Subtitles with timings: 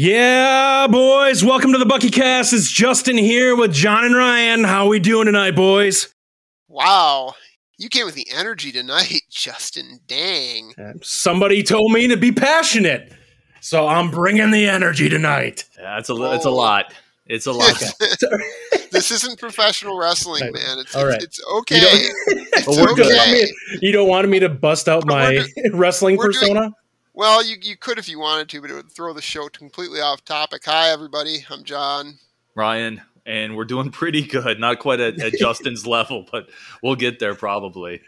[0.00, 2.52] Yeah, boys, welcome to the Bucky Cast.
[2.52, 4.62] It's Justin here with John and Ryan.
[4.62, 6.14] How we doing tonight, boys?
[6.68, 7.34] Wow.
[7.78, 9.98] You came with the energy tonight, Justin.
[10.06, 10.72] Dang.
[10.78, 13.12] Uh, somebody told me to be passionate,
[13.60, 15.64] so I'm bringing the energy tonight.
[15.76, 16.54] Yeah, it's a it's a oh.
[16.54, 16.94] lot.
[17.26, 17.74] It's a lot.
[18.92, 20.78] this isn't professional wrestling, man.
[20.78, 21.20] It's, All right.
[21.20, 21.74] it's, it's okay.
[21.74, 23.06] You don't, It's Well, we're good.
[23.12, 23.50] okay.
[23.82, 26.70] you don't want me to bust out We're my do- wrestling we're doing- persona?
[27.18, 30.00] Well, you, you could if you wanted to, but it would throw the show completely
[30.00, 30.62] off topic.
[30.66, 31.44] Hi, everybody.
[31.50, 32.20] I'm John.
[32.54, 34.60] Ryan, and we're doing pretty good.
[34.60, 36.48] Not quite at, at Justin's level, but
[36.80, 38.02] we'll get there probably.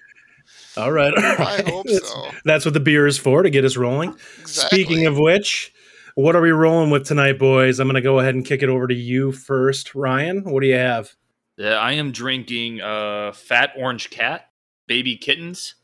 [0.77, 1.13] All right.
[1.13, 2.29] all I hope That's- so.
[2.45, 4.11] That's what the beer is for to get us rolling.
[4.43, 4.85] Exactly.
[4.85, 5.75] Speaking of which,
[6.15, 7.81] what are we rolling with tonight, boys?
[7.81, 10.45] I'm going to go ahead and kick it over to you first, Ryan.
[10.45, 11.17] What do you have?
[11.57, 14.51] Yeah, I am drinking uh, Fat Orange Cat
[14.87, 15.75] Baby Kittens.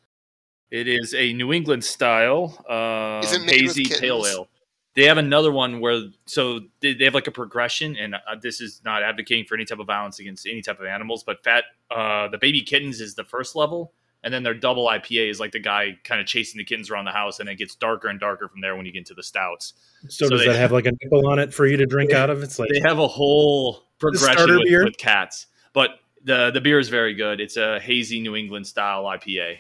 [0.76, 4.48] It is a New England style uh, Is it made with hazy pale ale.
[4.94, 8.60] They have another one where so they, they have like a progression, and uh, this
[8.60, 11.64] is not advocating for any type of violence against any type of animals, but fat
[11.90, 15.52] uh, the baby kittens is the first level, and then their double IPA is like
[15.52, 18.20] the guy kind of chasing the kittens around the house, and it gets darker and
[18.20, 19.74] darker from there when you get into the stouts.
[20.08, 22.12] So, So does they- that have like a nipple on it for you to drink
[22.12, 22.42] out of?
[22.42, 24.84] It's like They have a whole progression with, beer?
[24.84, 27.40] with cats, but the the beer is very good.
[27.40, 29.58] It's a hazy New England style IPA.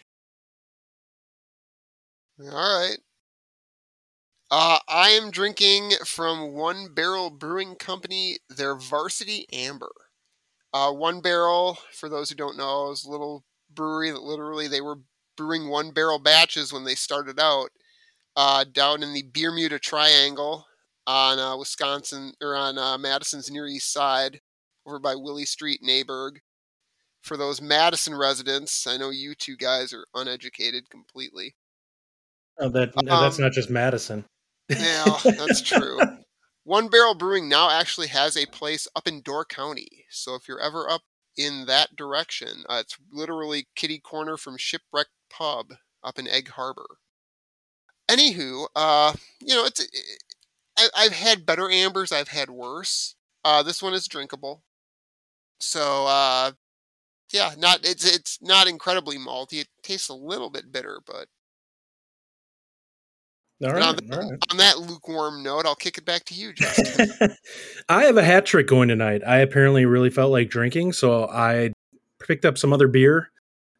[2.40, 2.98] All right.
[4.50, 9.92] Uh, I am drinking from One Barrel Brewing Company, their Varsity Amber.
[10.72, 14.80] Uh, one Barrel, for those who don't know, is a little brewery that literally they
[14.80, 15.00] were
[15.36, 17.70] brewing one barrel batches when they started out
[18.36, 20.66] uh, down in the Bermuda Triangle
[21.06, 24.40] on uh, Wisconsin or on uh, Madison's Near East Side,
[24.86, 26.40] over by Willy Street, Neighborg.
[27.22, 31.56] For those Madison residents, I know you two guys are uneducated completely.
[32.58, 34.24] Oh, that that's um, not just Madison.
[34.68, 35.98] Yeah, that's true.
[36.64, 40.06] One Barrel Brewing now actually has a place up in Door County.
[40.10, 41.02] So if you're ever up
[41.36, 46.98] in that direction, uh, it's literally kitty corner from Shipwreck Pub up in Egg Harbor.
[48.08, 49.86] Anywho, uh, you know, it's
[50.76, 53.14] I, I've had better ambers, I've had worse.
[53.44, 54.64] Uh, this one is drinkable.
[55.60, 56.52] So uh,
[57.32, 59.60] yeah, not it's it's not incredibly malty.
[59.60, 61.28] It tastes a little bit bitter, but
[63.62, 64.38] All and right, on, all right.
[64.50, 67.10] on that lukewarm note, I'll kick it back to you, Justin.
[67.88, 69.22] I have a hat trick going tonight.
[69.26, 71.72] I apparently really felt like drinking, so I
[72.20, 73.30] picked up some other beer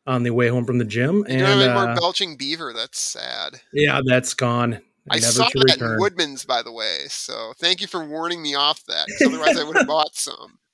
[0.07, 2.37] on the way home from the gym, You and don't have any more uh, belching
[2.37, 2.73] beaver.
[2.73, 3.61] That's sad.
[3.73, 4.81] yeah, that's gone.
[5.11, 5.99] I never saw to that in.
[6.01, 7.01] Woodman's, by the way.
[7.09, 9.07] So thank you for warning me off that.
[9.25, 10.59] otherwise, I would have bought some.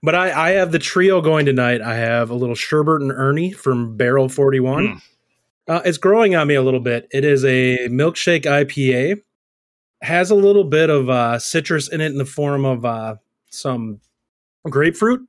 [0.00, 1.80] But I, I have the trio going tonight.
[1.80, 4.86] I have a little Sherbert and Ernie from Barrel 41.
[4.86, 5.02] Mm.
[5.68, 7.06] Uh, it's growing on me a little bit.
[7.12, 9.20] It is a milkshake IPA.
[10.02, 13.16] Has a little bit of uh, citrus in it in the form of uh,
[13.50, 14.00] some
[14.68, 15.20] grapefruit.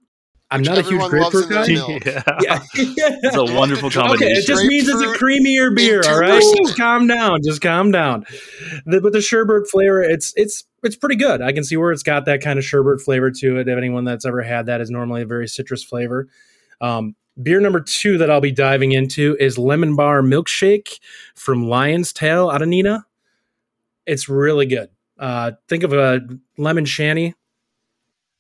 [0.52, 1.66] I'm Which not a huge grapefruit guy.
[1.68, 2.60] yeah.
[2.76, 3.16] Yeah.
[3.22, 4.42] It's a wonderful Okay, Okay, combination.
[4.44, 6.02] it just means it's a creamier beer.
[6.08, 7.40] All right, just calm down.
[7.46, 8.26] Just calm down.
[8.86, 11.42] The, but the sherbet flavor, it's it's it's pretty good.
[11.44, 13.68] I can see where it's got that kind of sherbet flavor to it.
[13.68, 16.28] If anyone that's ever had that is normally a very citrus flavor.
[16.82, 21.00] Um, beer number two that I'll be diving into is Lemon Bar Milkshake
[21.36, 23.04] from Lion's Tail out of Neenah.
[24.06, 24.90] It's really good.
[25.18, 26.22] Uh, think of a
[26.58, 27.36] lemon shandy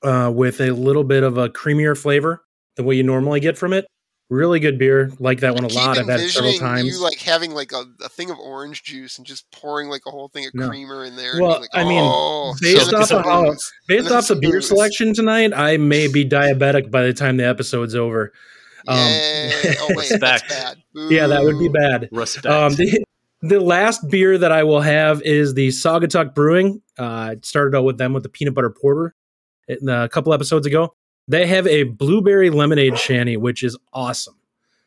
[0.04, 2.44] uh, with a little bit of a creamier flavor
[2.76, 3.86] than what you normally get from it.
[4.30, 5.12] Really good beer.
[5.20, 5.98] Like that one a lot.
[5.98, 6.86] I've had it several times.
[6.86, 10.12] You like having like a, a thing of orange juice and just pouring like a
[10.12, 10.70] whole thing of No.
[10.70, 11.42] creamer in there.
[11.42, 13.56] Well, like, I mean, oh, based off of how-
[13.88, 17.96] Based off the beer selection tonight, I may be diabetic by the time the episode's
[17.96, 18.32] over.
[18.88, 19.76] Um, Yay.
[19.80, 20.50] oh wait, that's Respect.
[20.50, 20.78] bad.
[21.10, 22.10] Yeah, that would be bad.
[22.12, 22.46] Respect.
[22.46, 23.04] Um, the,
[23.42, 26.82] the last beer that I will have is the Saugatuck Brewing.
[26.98, 29.16] Uh, I started out with them with the peanut butter porter
[29.68, 30.94] it- a couple episodes ago.
[31.28, 34.36] They have a blueberry lemonade shandy, which is awesome.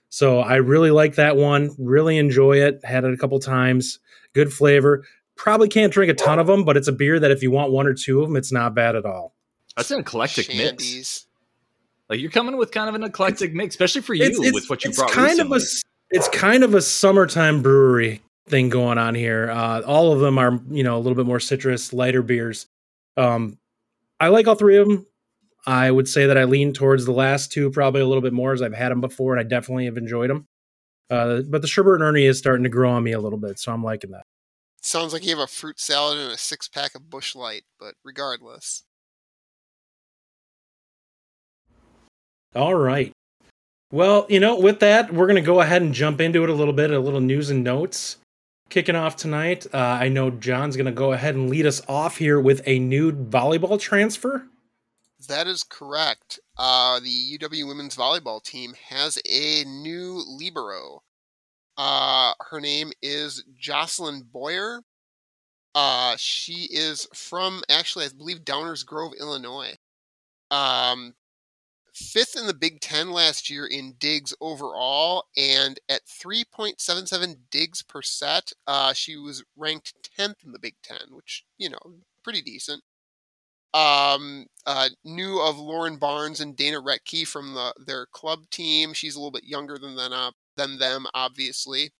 [0.08, 1.70] So I really like that one.
[1.78, 2.80] Really enjoy it.
[2.84, 3.98] Had it a couple times.
[4.34, 5.04] Good flavor.
[5.36, 7.72] Probably can't drink a ton of them, but it's a beer that if you want
[7.72, 9.34] one or two of them, it's not bad at all.
[9.76, 11.26] That's an eclectic mix.
[12.12, 12.16] Shandies.
[12.16, 14.70] Like you're coming with kind of an eclectic mix, especially for you it's, it's, with
[14.70, 15.56] what you it's brought kind recently.
[15.56, 15.66] of a,
[16.10, 19.50] it's kind of a summertime brewery thing going on here.
[19.50, 22.66] Uh, all of them are you know a little bit more citrus, lighter beers.
[23.16, 23.58] Um,
[24.20, 25.06] I like all three of them.
[25.66, 28.52] I would say that I lean towards the last two probably a little bit more
[28.52, 30.48] as I've had them before and I definitely have enjoyed them.
[31.08, 33.58] Uh, but the Sherbert and Ernie is starting to grow on me a little bit,
[33.58, 34.24] so I'm liking that.
[34.80, 37.94] Sounds like you have a fruit salad and a six pack of Busch Light, but
[38.02, 38.82] regardless.
[42.54, 43.12] All right.
[43.90, 46.54] Well, you know, with that, we're going to go ahead and jump into it a
[46.54, 48.16] little bit, a little news and notes.
[48.70, 49.66] kicking off tonight.
[49.72, 52.78] Uh, I know John's going to go ahead and lead us off here with a
[52.78, 54.46] new volleyball transfer.
[55.28, 56.40] That is correct.
[56.58, 61.02] Uh, the UW women's volleyball team has a new libero.
[61.76, 64.80] Uh, her name is Joslyn Boyer.
[65.74, 69.74] Uh, she is from actually, I believe, Downers Grove, Illinois.
[70.50, 71.14] Um,
[72.02, 78.02] fifth in the Big Ten last year in digs overall, and at 3.77 digs per
[78.02, 81.78] set, uh, she was ranked 10th in the Big Ten, which you know,
[82.22, 82.82] pretty decent.
[83.74, 88.92] Um, uh, knew of Lauren Barnes and Dana Rettke from the their club team.
[88.92, 91.90] She's a little bit younger than them, uh, than them, obviously.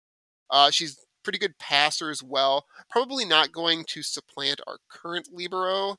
[0.50, 2.66] Uh, she's pretty good passer as well.
[2.90, 5.96] Probably not going to supplant our current libero,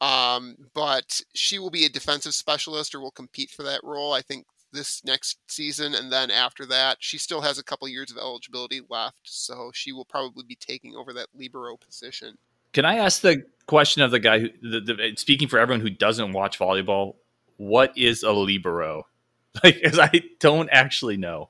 [0.00, 4.12] um, but she will be a defensive specialist or will compete for that role.
[4.12, 8.10] I think this next season, and then after that, she still has a couple years
[8.10, 12.36] of eligibility left, so she will probably be taking over that libero position.
[12.72, 15.90] Can I ask the question of the guy who, the, the, speaking for everyone who
[15.90, 17.16] doesn't watch volleyball,
[17.56, 19.06] what is a libero?
[19.64, 21.48] Like, as I don't actually know.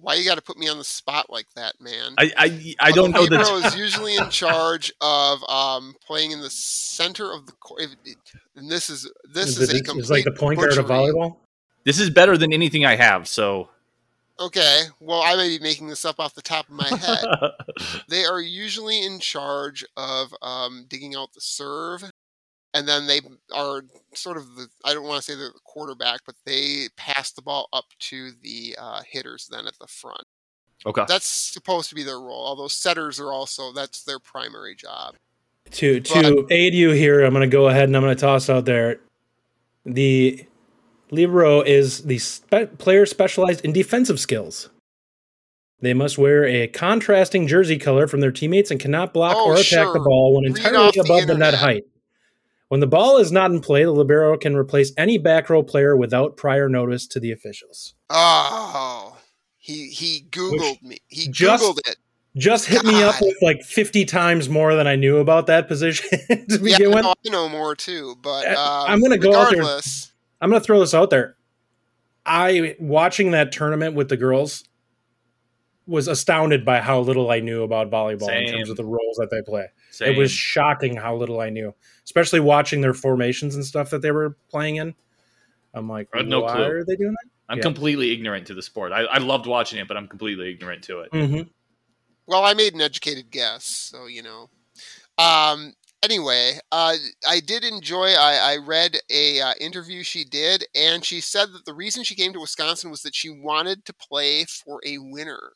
[0.00, 2.14] Why you got to put me on the spot like that, man?
[2.18, 3.64] I I, I don't know that.
[3.66, 7.82] is usually in charge of um, playing in the center of the court.
[8.56, 10.00] And this is this is, is a complete.
[10.00, 11.36] It's like the point guard of volleyball.
[11.84, 13.28] This is better than anything I have.
[13.28, 13.68] So.
[14.38, 17.26] Okay, well, I may be making this up off the top of my head.
[18.08, 22.10] they are usually in charge of um, digging out the serve
[22.74, 23.20] and then they
[23.52, 23.82] are
[24.14, 27.42] sort of the I don't want to say they're the quarterback, but they pass the
[27.42, 30.24] ball up to the uh, hitters then at the front.
[30.86, 32.46] Okay, that's supposed to be their role.
[32.46, 35.14] Although setters are also that's their primary job.
[35.72, 38.20] To to but, aid you here, I'm going to go ahead and I'm going to
[38.20, 39.00] toss out there
[39.84, 40.46] the
[41.10, 44.70] libero is the spe- player specialized in defensive skills.
[45.80, 49.54] They must wear a contrasting jersey color from their teammates and cannot block oh, or
[49.54, 49.92] attack sure.
[49.94, 51.84] the ball when entirely above the, the net height.
[52.70, 55.96] When the ball is not in play, the libero can replace any back row player
[55.96, 57.94] without prior notice to the officials.
[58.08, 59.16] Oh,
[59.58, 60.98] he he googled Which me.
[61.08, 61.96] He just, googled it.
[62.36, 62.92] Just hit God.
[62.92, 66.62] me up with like fifty times more than I knew about that position to begin
[66.62, 67.02] yeah, with.
[67.02, 69.64] No, I know more too, but uh, um, I'm going to go out there.
[70.40, 71.34] I'm going to throw this out there.
[72.24, 74.62] I watching that tournament with the girls
[75.88, 78.46] was astounded by how little I knew about volleyball Same.
[78.46, 79.66] in terms of the roles that they play.
[79.90, 80.14] Same.
[80.14, 84.12] It was shocking how little I knew, especially watching their formations and stuff that they
[84.12, 84.94] were playing in.
[85.74, 86.64] I'm like, no why clue.
[86.64, 87.30] are they doing that?
[87.48, 87.62] I'm yeah.
[87.62, 88.92] completely ignorant to the sport.
[88.92, 91.10] I, I, loved watching it, but I'm completely ignorant to it.
[91.10, 91.48] Mm-hmm.
[92.26, 94.48] Well, I made an educated guess, so you know.
[95.18, 96.94] Um, anyway, uh,
[97.28, 98.12] I did enjoy.
[98.12, 102.14] I, I read a uh, interview she did, and she said that the reason she
[102.14, 105.52] came to Wisconsin was that she wanted to play for a winner.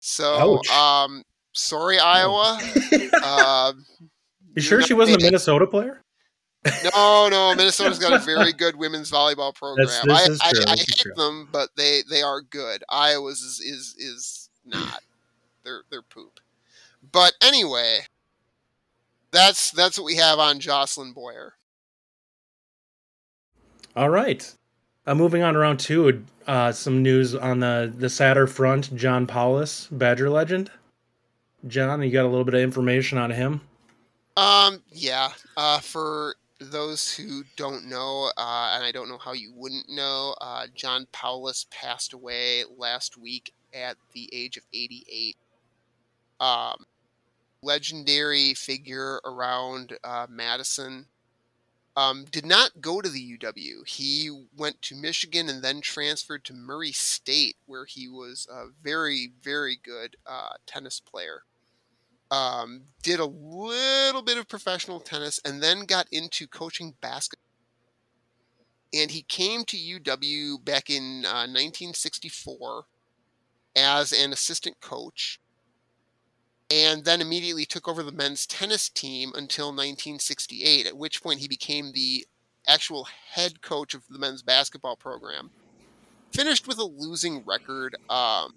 [0.00, 0.70] So, Ouch.
[0.70, 1.22] um,
[1.54, 2.58] sorry, Iowa.
[3.22, 3.72] uh,
[4.54, 6.02] you sure she wasn't a Minnesota player?
[6.94, 7.54] no, no.
[7.54, 9.88] Minnesota's got a very good women's volleyball program.
[10.04, 12.84] That's, I, I, I hate them, but they they are good.
[12.88, 15.00] Iowa's is is, is not.
[15.64, 16.40] They're they're poop.
[17.12, 18.00] But anyway,
[19.30, 21.54] that's that's what we have on Joslyn Boyer.
[23.96, 24.54] All right.
[25.06, 28.94] Uh, moving on to round two, uh, some news on the the sadder front.
[28.96, 30.70] John Powless, Badger legend.
[31.66, 33.60] John, you got a little bit of information on him?
[34.36, 35.30] Um, yeah.
[35.56, 40.34] Uh, for those who don't know, uh, and I don't know how you wouldn't know,
[40.40, 45.36] uh, John Powless passed away last week at the age of 88.
[46.40, 46.84] Um,
[47.62, 51.06] legendary figure around uh, Madison.
[51.96, 53.86] Um, did not go to the UW.
[53.86, 59.32] He went to Michigan and then transferred to Murray State, where he was a very,
[59.42, 61.44] very good uh, tennis player.
[62.34, 67.44] Um, did a little bit of professional tennis and then got into coaching basketball.
[68.92, 72.84] And he came to UW back in uh, 1964
[73.76, 75.40] as an assistant coach
[76.70, 81.48] and then immediately took over the men's tennis team until 1968, at which point he
[81.48, 82.26] became the
[82.66, 85.50] actual head coach of the men's basketball program.
[86.32, 87.96] Finished with a losing record.
[88.08, 88.54] Um,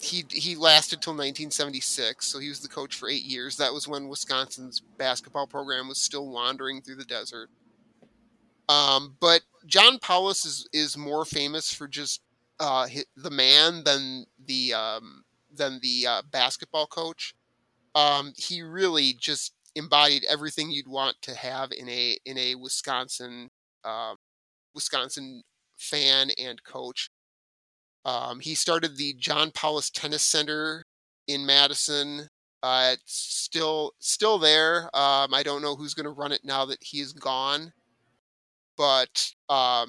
[0.00, 3.56] he he lasted till 1976, so he was the coach for eight years.
[3.56, 7.50] That was when Wisconsin's basketball program was still wandering through the desert.
[8.68, 12.20] Um, but John Powless is is more famous for just
[12.60, 12.86] uh,
[13.16, 15.24] the man than the um,
[15.54, 17.34] than the uh, basketball coach.
[17.94, 23.50] Um, he really just embodied everything you'd want to have in a in a Wisconsin
[23.84, 24.16] um,
[24.74, 25.42] Wisconsin
[25.76, 27.10] fan and coach.
[28.08, 30.82] Um, he started the John Powless Tennis Center
[31.26, 32.28] in Madison.
[32.62, 34.84] Uh, it's still still there.
[34.96, 37.70] Um, I don't know who's going to run it now that he's gone,
[38.78, 39.88] but um,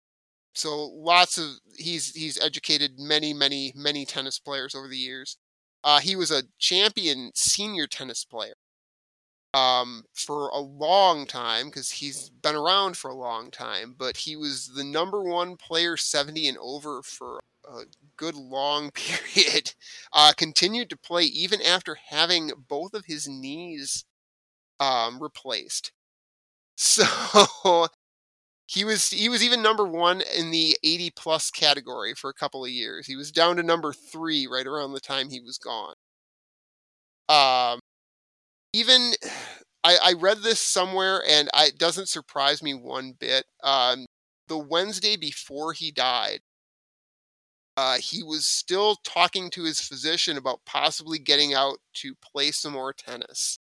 [0.53, 1.45] so lots of
[1.77, 5.37] he's he's educated many many many tennis players over the years.
[5.85, 8.55] Uh, he was a champion senior tennis player
[9.53, 14.35] um, for a long time because he's been around for a long time, but he
[14.35, 17.83] was the number one player 70 and over for a
[18.17, 19.73] good long period.
[20.13, 24.05] Uh, continued to play even after having both of his knees
[24.79, 25.91] um, replaced.
[26.75, 27.03] So
[28.67, 32.63] he was he was even number one in the 80 plus category for a couple
[32.63, 33.07] of years.
[33.07, 35.95] He was down to number three right around the time he was gone.
[37.27, 37.79] Um,
[38.73, 39.13] even
[39.83, 43.45] I, I read this somewhere, and I, it doesn't surprise me one bit.
[43.63, 44.05] Um,
[44.49, 46.41] the Wednesday before he died,
[47.79, 52.73] uh, he was still talking to his physician about possibly getting out to play some
[52.73, 53.57] more tennis.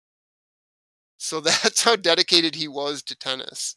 [1.18, 3.76] So that's how dedicated he was to tennis.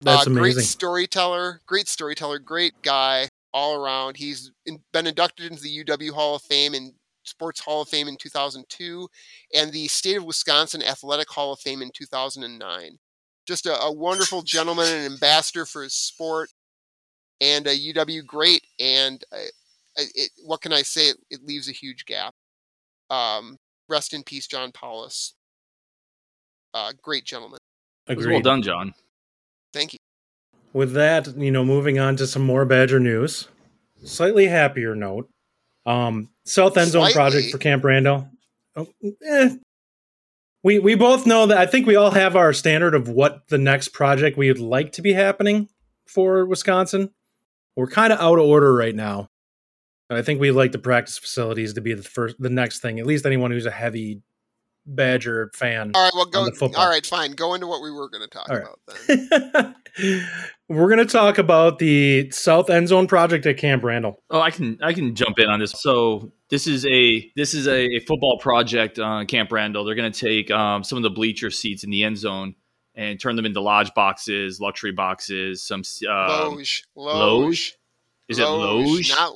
[0.00, 0.54] That's uh, amazing.
[0.54, 4.16] Great storyteller, great storyteller, great guy all around.
[4.16, 6.92] He's in, been inducted into the UW Hall of Fame and
[7.22, 9.08] Sports Hall of Fame in 2002
[9.54, 12.98] and the State of Wisconsin Athletic Hall of Fame in 2009.
[13.46, 16.50] Just a, a wonderful gentleman and ambassador for his sport
[17.40, 18.66] and a UW great.
[18.80, 19.36] And uh,
[19.98, 21.08] it, what can I say?
[21.08, 22.34] It, it, leaves a huge gap.
[23.10, 23.56] Um,
[23.88, 25.34] rest in peace, John Powless.
[26.74, 27.58] Uh, great gentleman.
[28.06, 28.32] Agreed.
[28.32, 28.94] Well done, John.
[29.72, 29.98] Thank you.
[30.72, 33.48] With that, you know, moving on to some more Badger news.
[34.04, 35.28] Slightly happier note.
[35.86, 38.28] Um, South End Zone project for Camp Randall.
[38.76, 38.86] Oh,
[39.24, 39.56] eh.
[40.62, 43.58] We we both know that I think we all have our standard of what the
[43.58, 45.68] next project we would like to be happening
[46.06, 47.10] for Wisconsin.
[47.76, 49.28] We're kind of out of order right now.
[50.10, 52.98] I think we'd like the practice facilities to be the first, the next thing.
[52.98, 54.22] At least anyone who's a heavy
[54.88, 55.92] Badger fan.
[55.94, 56.44] All right, well, go.
[56.48, 56.78] the.
[56.78, 57.32] All right, fine.
[57.32, 58.66] Go into what we were going to talk All right.
[58.66, 60.24] about then.
[60.68, 64.22] We're going to talk about the South End Zone project at Camp Randall.
[64.30, 65.72] Oh, I can I can jump in on this.
[65.72, 69.84] So this is a this is a, a football project on Camp Randall.
[69.84, 72.54] They're going to take um, some of the bleacher seats in the end zone
[72.94, 75.62] and turn them into lodge boxes, luxury boxes.
[75.62, 76.84] Some uh, Loge.
[76.96, 77.18] Loge?
[77.18, 77.78] Loge.
[78.28, 79.10] is it Loge?
[79.10, 79.34] Not,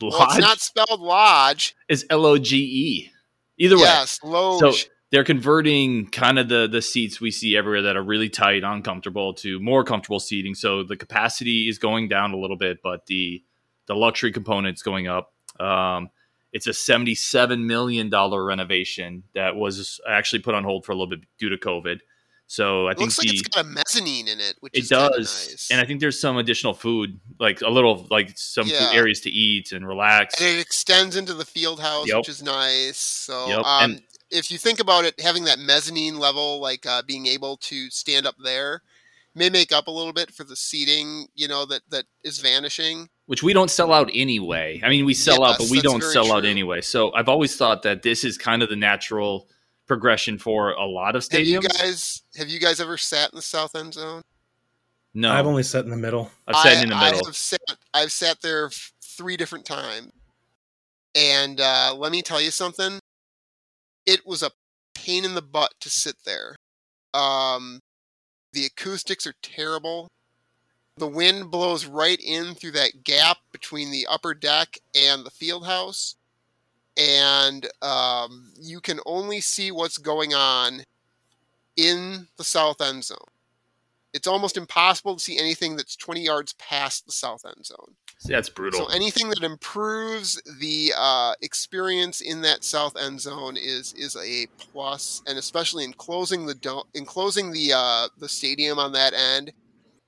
[0.00, 1.74] Lodge well, it's not spelled lodge.
[1.88, 3.10] is L O G E.
[3.58, 4.20] Either way, Yes.
[4.22, 4.72] So
[5.10, 9.34] they're converting kind of the the seats we see everywhere that are really tight, uncomfortable
[9.34, 10.54] to more comfortable seating.
[10.54, 13.42] So the capacity is going down a little bit, but the
[13.86, 15.32] the luxury component's going up.
[15.60, 16.10] Um,
[16.52, 20.94] it's a seventy seven million dollar renovation that was actually put on hold for a
[20.94, 22.00] little bit due to COVID.
[22.48, 24.88] So I it think looks like the it's got a mezzanine in it, which it
[24.88, 25.68] does, nice.
[25.70, 28.90] and I think there's some additional food, like a little, like some Yeah.
[28.92, 30.40] areas to eat and relax.
[30.40, 32.16] and it extends into the field house, Yep.
[32.18, 32.98] which is nice.
[32.98, 37.02] So, Yep, um, and- if you think about it, having that mezzanine level, like uh,
[37.02, 38.82] being able to stand up there,
[39.34, 43.08] may make up a little bit for the seating, you know, that that is vanishing.
[43.26, 44.80] which we don't sell out anyway.
[44.84, 46.80] I mean, we sell out, but we don't sell out anyway.
[46.80, 49.48] So I've always thought that this is kind of the natural
[49.86, 51.32] progression for a lot of stadiums.
[51.32, 51.78] Have you stadiums.
[51.78, 54.22] guys have you guys ever sat in the south end zone?
[55.14, 56.30] no, I've only sat in the middle.
[56.46, 57.26] I've sat I, in the I middle.
[57.26, 57.60] have sat.
[57.94, 60.12] I've sat there f- three different times,
[61.14, 62.98] and uh, let me tell you something.
[64.04, 64.50] It was a
[64.94, 66.54] pain in the butt to sit there.
[67.14, 67.80] Um,
[68.52, 70.08] the acoustics are terrible.
[70.98, 75.66] The wind blows right in through that gap between the upper deck and the field
[75.66, 76.16] house,
[76.96, 80.82] and um, you can only see what's going on
[81.76, 83.18] in the south end zone
[84.16, 87.94] it's almost impossible to see anything that's 20 yards past the south end zone.
[88.24, 88.88] That's brutal.
[88.88, 94.46] So anything that improves the uh, experience in that south end zone is is a
[94.58, 99.12] plus, and especially in closing the do- in closing the uh, the stadium on that
[99.12, 99.52] end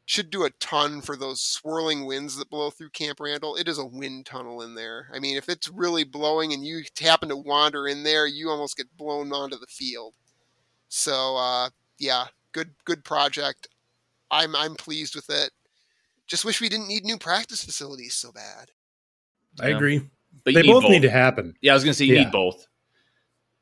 [0.09, 3.57] should do a ton for those swirling winds that blow through Camp Randall.
[3.57, 5.11] It is a wind tunnel in there.
[5.13, 8.79] I mean, if it's really blowing and you happen to wander in there, you almost
[8.79, 10.15] get blown onto the field.
[10.89, 13.69] So uh, yeah, good good project.
[14.31, 15.51] I'm I'm pleased with it.
[16.27, 18.71] Just wish we didn't need new practice facilities so bad.
[19.61, 19.77] I Yeah.
[19.77, 20.09] agree.
[20.45, 20.91] but They you both both.
[20.91, 21.55] need to happen.
[21.61, 22.25] Yeah, I was gonna say you Yeah.
[22.25, 22.67] need both.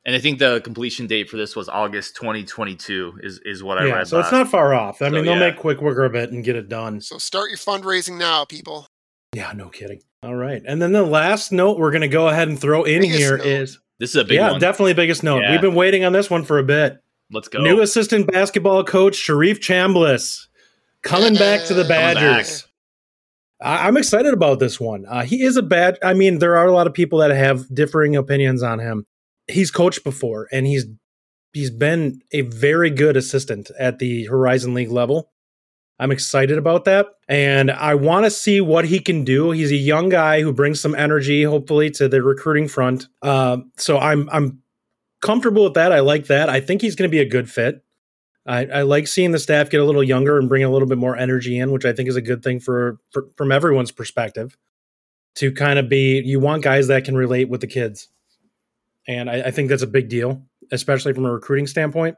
[0.07, 3.19] And I think the completion date for this was August 2022.
[3.23, 4.07] Is is what I yeah, read.
[4.07, 5.01] so it's not far off.
[5.01, 5.49] I So, mean, they'll yeah.
[5.51, 7.01] make quick work of it and get it done.
[7.01, 8.87] So start your fundraising now, people.
[9.35, 9.99] Yeah, no kidding.
[10.23, 13.01] All right, and then the last note we're going to go ahead and throw in
[13.01, 13.45] Biggest here note.
[13.45, 14.59] is This is a big yeah, one.
[14.61, 15.41] definitely biggest note.
[15.41, 15.51] Yeah.
[15.51, 16.97] We've been waiting on this one for a bit.
[17.29, 17.59] Let's go.
[17.61, 20.47] New assistant basketball coach Sharif Chambliss
[21.03, 21.87] coming back to the Yeah.
[21.87, 22.15] Coming back.
[22.15, 22.67] Badgers.
[23.61, 25.05] I- I'm excited about this one.
[25.05, 25.99] Uh, he is a bad.
[26.01, 29.05] I mean, there are a lot of people that have differing opinions on him.
[29.47, 30.85] He's coached before and he's
[31.53, 35.31] he's been a very good assistant at the Horizon League level.
[35.99, 37.07] I'm excited about that.
[37.27, 39.51] And I want to see what he can do.
[39.51, 43.07] He's a young guy who brings some energy, hopefully, to the recruiting front.
[43.21, 44.61] Uh, so I'm I'm
[45.21, 45.91] comfortable with that.
[45.91, 46.49] I like that.
[46.49, 47.83] I think he's going to be a good fit.
[48.45, 50.97] I, I, like seeing the staff get a little younger and bring a little bit
[50.97, 54.57] more energy in, which I think is a good thing for, for from everyone's perspective.
[55.35, 58.07] To kind of be, you want guys that can relate with the kids,
[59.07, 62.17] and I, I think that's a big deal, especially from a recruiting standpoint,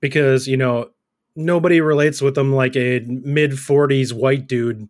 [0.00, 0.90] because you know
[1.36, 4.88] nobody relates with them like a mid 40s white dude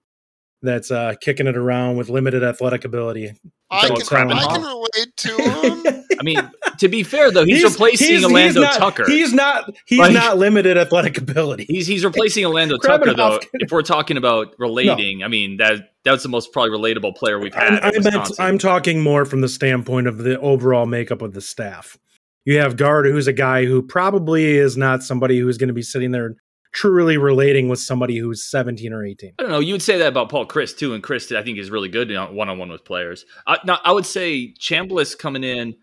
[0.63, 3.33] that's uh, kicking it around with limited athletic ability.
[3.71, 6.05] I can, I can relate to him.
[6.21, 9.05] I mean, to be fair though, he's, he's replacing he's, Alando he's not, Tucker.
[9.07, 9.75] He's not.
[9.87, 11.67] He's like, not limited athletic ability.
[11.69, 13.39] He's he's replacing Alando Tucker though.
[13.55, 15.25] If we're talking about relating, no.
[15.25, 17.75] I mean that that's the most probably relatable player we've had.
[17.81, 21.41] I, I meant, I'm talking more from the standpoint of the overall makeup of the
[21.41, 21.97] staff.
[22.45, 25.83] You have Gard, who's a guy who probably is not somebody who's going to be
[25.83, 26.37] sitting there
[26.73, 29.33] truly relating with somebody who's 17 or 18.
[29.39, 29.59] I don't know.
[29.59, 32.11] You would say that about Paul Chryst too, and Chryst I think is really good
[32.33, 33.25] one on one with players.
[33.47, 35.77] I, now, I would say Chambliss coming in.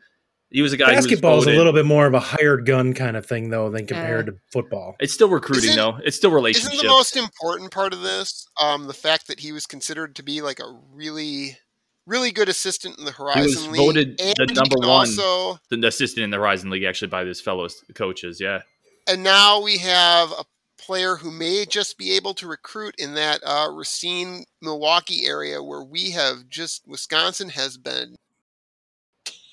[0.49, 0.93] He was a guy.
[0.93, 3.85] Basketball is a little bit more of a hired gun kind of thing, though, than
[3.85, 4.95] compared uh, to football.
[4.97, 5.99] It's still recruiting, though.
[6.05, 6.71] It's still relationship.
[6.71, 10.23] Isn't the most important part of this um, the fact that he was considered to
[10.23, 11.57] be like a really,
[12.05, 13.77] really good assistant in the Horizon he was League?
[13.77, 17.67] Voted the number one, also, the assistant in the Horizon League, actually by his fellow
[17.93, 18.39] coaches.
[18.39, 18.61] Yeah.
[19.05, 20.45] And now we have a
[20.77, 25.83] player who may just be able to recruit in that uh, Racine, Milwaukee area where
[25.83, 28.15] we have just Wisconsin has been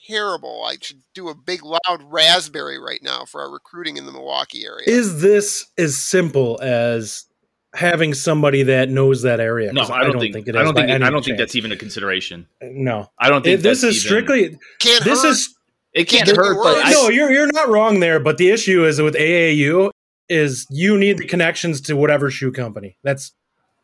[0.06, 0.64] terrible.
[0.64, 4.64] I should do a big loud raspberry right now for our recruiting in the Milwaukee
[4.64, 4.84] area.
[4.86, 7.26] Is this as simple as
[7.74, 9.72] having somebody that knows that area?
[9.72, 10.60] No, I don't, I don't think, think, it is.
[10.60, 12.46] I don't think I don't think that's even a consideration.
[12.62, 14.58] No, I don't think it, this is even, strictly.
[14.78, 15.30] Can't this hurt.
[15.30, 15.54] is
[15.92, 16.62] it can't hurt.
[16.62, 18.20] But no, you're you're not wrong there.
[18.20, 19.90] But the issue is with AAU
[20.28, 22.96] is you need the connections to whatever shoe company.
[23.02, 23.32] That's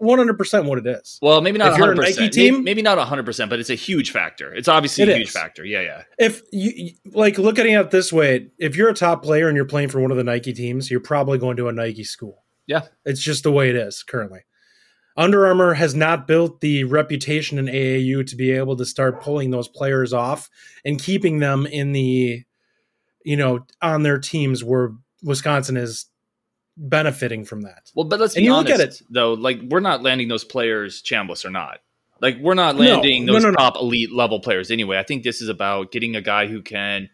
[0.01, 1.19] 100% what it is.
[1.21, 1.79] Well, maybe not if 100%.
[1.79, 4.53] You're a Nike team, maybe, maybe, not 100%, but it's a huge factor.
[4.53, 5.35] It's obviously it a huge is.
[5.35, 5.65] factor.
[5.65, 6.03] Yeah, yeah.
[6.19, 9.67] If you like looking at it this way, if you're a top player and you're
[9.67, 12.45] playing for one of the Nike teams, you're probably going to a Nike school.
[12.67, 12.83] Yeah.
[13.05, 14.41] It's just the way it is currently.
[15.17, 19.51] Under Armour has not built the reputation in AAU to be able to start pulling
[19.51, 20.49] those players off
[20.85, 22.45] and keeping them in the
[23.23, 26.07] you know on their teams where Wisconsin is
[26.81, 27.91] benefiting from that.
[27.95, 29.03] Well, but let's and be honest, it.
[29.11, 29.35] though.
[29.35, 31.79] Like we're not landing those players, Chambliss or not.
[32.21, 34.99] Like we're not landing no, those no, no, top elite level players anyway.
[34.99, 37.11] I think this is about getting a guy who can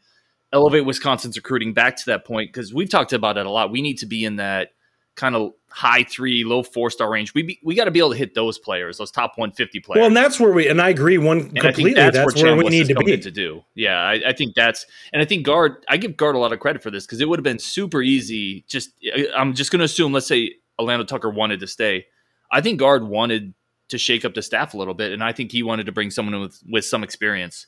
[0.53, 3.71] elevate Wisconsin's recruiting back to that point because we've talked about it a lot.
[3.71, 4.71] We need to be in that
[5.17, 7.35] kind of high three, low four star range.
[7.35, 9.79] We be, we got to be able to hit those players, those top one fifty
[9.79, 9.99] players.
[9.99, 11.93] Well, and that's where we and I agree one and completely.
[11.93, 13.63] That's, that's, where, where we need to be to do.
[13.75, 15.85] Yeah, I, I, think that's and I think Gard.
[15.87, 18.01] I give Gard a lot of credit for this because it would have been super
[18.01, 18.65] easy.
[18.67, 18.91] Just
[19.37, 20.15] I'm just going to assume.
[20.15, 22.07] Let's say Alando Tucker wanted to stay.
[22.51, 23.53] I think Gard wanted
[23.89, 26.11] to shake up the staff a little bit, and I think he wanted to bring
[26.11, 27.67] someone with with some experience.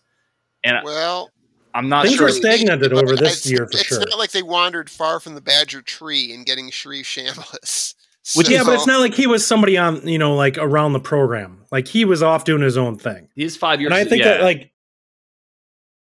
[0.65, 1.31] And well,
[1.75, 2.31] I'm not Things sure.
[2.31, 4.01] Things are stagnated over this year for it's sure.
[4.01, 7.95] It's not like they wandered far from the Badger tree and getting Sharif Chambliss.
[8.29, 11.01] So, yeah, but it's not like he was somebody on, you know, like around the
[11.01, 11.65] program.
[11.71, 13.29] Like he was off doing his own thing.
[13.35, 13.91] He's five years.
[13.91, 14.33] And I think yeah.
[14.33, 14.71] that like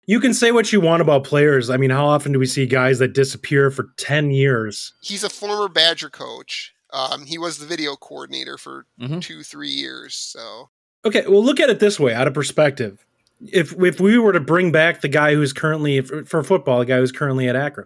[0.08, 1.70] you can say what you want about players.
[1.70, 4.94] I mean, how often do we see guys that disappear for ten years?
[5.02, 6.74] He's a former Badger coach.
[6.92, 9.20] Um, he was the video coordinator for mm-hmm.
[9.20, 10.16] two, three years.
[10.16, 10.70] So
[11.06, 13.06] okay, well, look at it this way, out of perspective.
[13.40, 16.86] If if we were to bring back the guy who's currently for, for football, the
[16.86, 17.86] guy who's currently at Akron,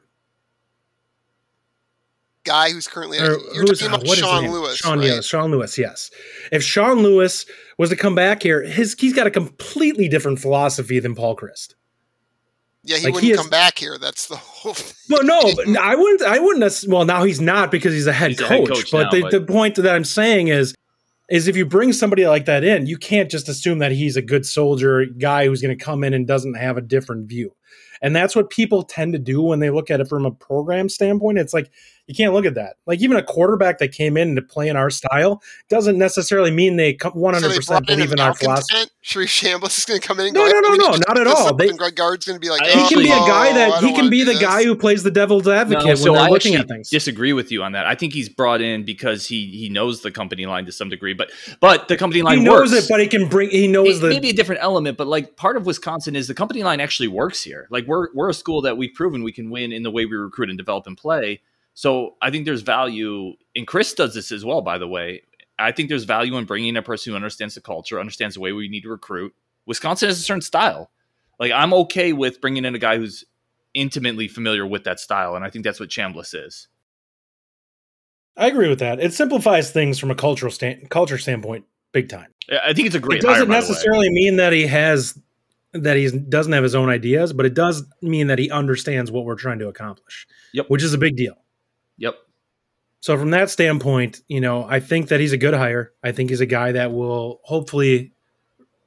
[2.49, 4.77] guy who's currently or, you're who's, talking about Sean Lewis.
[4.77, 5.07] Sean, right?
[5.07, 6.09] yes, Sean Lewis, yes.
[6.51, 7.45] If Sean Lewis
[7.77, 11.75] was to come back here, his he's got a completely different philosophy than Paul Chryst.
[12.83, 13.97] Yeah, he like wouldn't he come back here.
[13.97, 14.73] That's the whole.
[14.73, 14.95] Thing.
[15.09, 15.39] Well, no,
[15.79, 16.23] I wouldn't.
[16.23, 16.83] I wouldn't.
[16.87, 18.49] Well, now he's not because he's a head he's coach.
[18.49, 20.73] A head coach but, now, the, but the point that I'm saying is,
[21.29, 24.21] is if you bring somebody like that in, you can't just assume that he's a
[24.21, 27.53] good soldier guy who's going to come in and doesn't have a different view.
[28.01, 30.89] And that's what people tend to do when they look at it from a program
[30.89, 31.37] standpoint.
[31.37, 31.69] It's like
[32.09, 32.77] you can't look at that.
[32.87, 36.75] Like even a quarterback that came in to play in our style doesn't necessarily mean
[36.75, 38.89] they 100% believe in our philosophy.
[39.01, 40.25] Sharif Chambliss is going to come in.
[40.25, 41.55] And no, no, no, no, not at all.
[41.55, 43.93] They, Greg Gard's going to be like, he can be a guy oh, that he
[43.93, 46.55] can be the guy who plays the devil's advocate no, so when they're I looking
[46.55, 46.89] at things.
[46.89, 47.85] Disagree with you on that.
[47.85, 51.13] I think he's brought in because he he knows the company line to some degree,
[51.13, 52.85] but but the company line he knows works.
[52.85, 54.97] it, but he can bring he knows it, the maybe a different element.
[54.97, 57.67] But like part of Wisconsin is the company line actually works here.
[57.69, 60.17] Like we're we're a school that we've proven we can win in the way we
[60.17, 61.41] recruit and develop and play
[61.79, 65.21] so I think there's value, and Chryst does this as well, by the way.
[65.57, 68.51] I think there's value in bringing a person who understands the culture, understands the way
[68.51, 69.33] we need to recruit.
[69.65, 70.91] Wisconsin has a certain style.
[71.39, 73.23] Like I'm okay with bringing in a guy who's
[73.73, 76.67] intimately familiar with that style, and I think that's what Chambliss is.
[78.35, 78.99] I agree with that.
[78.99, 81.63] It simplifies things from a cultural stand, culture standpoint,
[81.93, 82.27] big time.
[82.51, 83.23] I think it's a great.
[83.23, 85.17] It doesn't hire, necessarily mean that he has
[85.71, 89.23] that he doesn't have his own ideas, but it does mean that he understands what
[89.23, 90.27] we're trying to accomplish.
[90.53, 91.37] Yep, which is a big deal.
[91.99, 92.15] Yep.
[93.01, 95.93] So from that standpoint, you know, I think that he's a good hire.
[96.03, 98.13] I think he's a guy that will hopefully,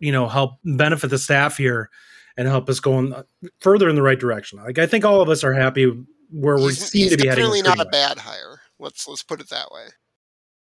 [0.00, 1.88] you know, help benefit the staff here
[2.36, 3.14] and help us go in,
[3.60, 4.58] further in the right direction.
[4.58, 5.90] Like I think all of us are happy
[6.30, 7.44] where we seem to be heading.
[7.44, 8.60] He's definitely not a bad hire.
[8.78, 9.86] Let's let's put it that way.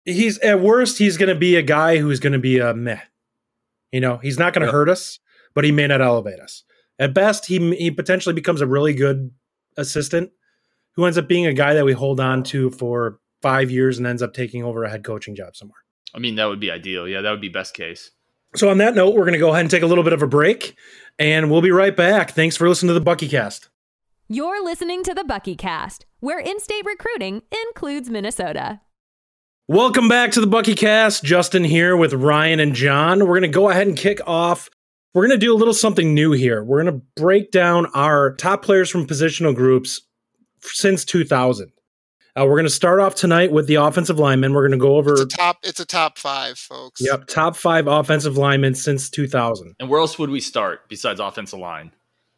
[0.04, 3.00] He's at worst, he's going to be a guy who's going to be a meh.
[3.92, 4.74] You know, he's not going to yep.
[4.74, 5.18] hurt us,
[5.54, 6.64] but he may not elevate us.
[6.98, 9.30] At best, he he potentially becomes a really good
[9.76, 10.30] assistant
[10.94, 14.06] who ends up being a guy that we hold on to for five years and
[14.06, 15.78] ends up taking over a head coaching job somewhere.
[16.14, 17.08] I mean, that would be ideal.
[17.08, 18.10] Yeah, that would be best case.
[18.54, 20.22] So on that note, we're going to go ahead and take a little bit of
[20.22, 20.76] a break,
[21.18, 22.32] and we'll be right back.
[22.32, 23.68] Thanks for listening to the BuckyCast.
[24.28, 28.80] You're listening to the BuckyCast, where in-state recruiting includes Minnesota.
[29.68, 31.22] Welcome back to the BuckyCast.
[31.22, 33.20] Justin here with Ryan and John.
[33.20, 34.68] We're going to go ahead and kick off.
[35.14, 36.62] We're going to do a little something new here.
[36.62, 40.02] We're going to break down our top players from positional groups
[40.64, 41.72] since 2000.
[42.34, 44.54] Uh, we're going to start off tonight with the offensive linemen.
[44.54, 45.58] We're going to go over it's a top.
[45.62, 47.00] It's a top five, folks.
[47.04, 49.74] Yep, top five offensive linemen since 2000.
[49.78, 51.92] And where else would we start besides offensive line?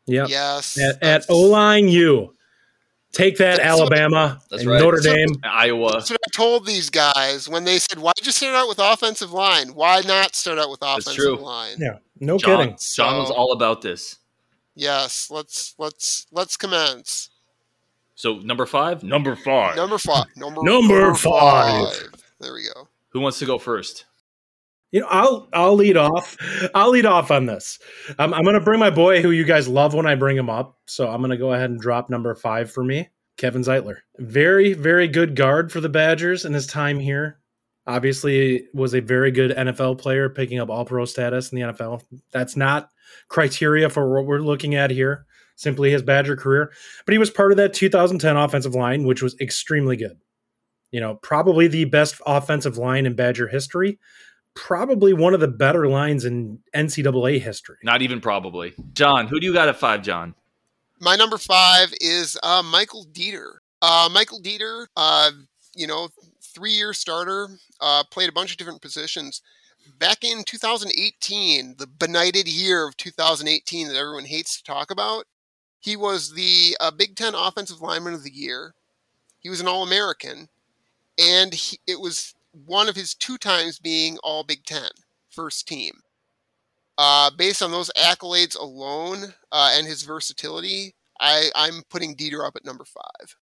[0.06, 0.28] Yep.
[0.30, 0.78] Yes.
[0.78, 2.34] At, at O line, you
[3.14, 4.80] take that, that's Alabama, what, that's right.
[4.80, 5.92] Notre Dame, Iowa.
[5.92, 9.32] That's what I told these guys when they said, "Why'd you start out with offensive
[9.32, 9.74] line?
[9.74, 12.78] Why not start out with offensive line?" Yeah, no John, kidding.
[12.94, 14.16] John was all about this.
[14.74, 17.30] Yes, let's let's let's commence.
[18.14, 21.96] So number five, number five, number five, number, number five.
[21.96, 22.10] five.
[22.40, 22.88] There we go.
[23.10, 24.04] Who wants to go first?
[24.92, 26.36] You know, I'll I'll lead off.
[26.74, 27.80] I'll lead off on this.
[28.18, 30.48] I'm I'm going to bring my boy, who you guys love when I bring him
[30.48, 30.78] up.
[30.86, 33.96] So I'm going to go ahead and drop number five for me, Kevin Zeitler.
[34.18, 37.40] Very very good guard for the Badgers in his time here.
[37.88, 42.02] Obviously, was a very good NFL player, picking up All Pro status in the NFL.
[42.30, 42.90] That's not
[43.28, 46.72] criteria for what we're looking at here simply his Badger career.
[47.04, 50.18] But he was part of that 2010 offensive line, which was extremely good.
[50.90, 53.98] You know, probably the best offensive line in Badger history.
[54.54, 57.78] Probably one of the better lines in NCAA history.
[57.82, 58.72] Not even probably.
[58.92, 60.34] John, who do you got at five, John?
[61.00, 63.54] My number five is uh, Michael Deiter.
[63.82, 65.32] Uh, Michael Deiter, uh,
[65.74, 66.08] you know,
[66.40, 67.48] three year starter,
[67.80, 69.42] uh, played a bunch of different positions.
[69.98, 75.26] Back in 2018, the benighted year of 2018 that everyone hates to talk about,
[75.84, 78.74] he was the uh, Big Ten Offensive Lineman of the Year.
[79.38, 80.48] He was an All American,
[81.18, 84.88] and he, it was one of his two times being All Big Ten,
[85.28, 86.00] first team.
[86.96, 92.56] Uh, based on those accolades alone uh, and his versatility, I, I'm putting Deiter up
[92.56, 93.36] at number five.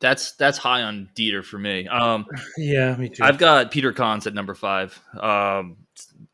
[0.00, 1.86] That's that's high on Deiter for me.
[1.86, 2.26] Um,
[2.58, 3.22] yeah, me too.
[3.22, 5.00] I've got Peter Konz at number five.
[5.20, 5.76] Um,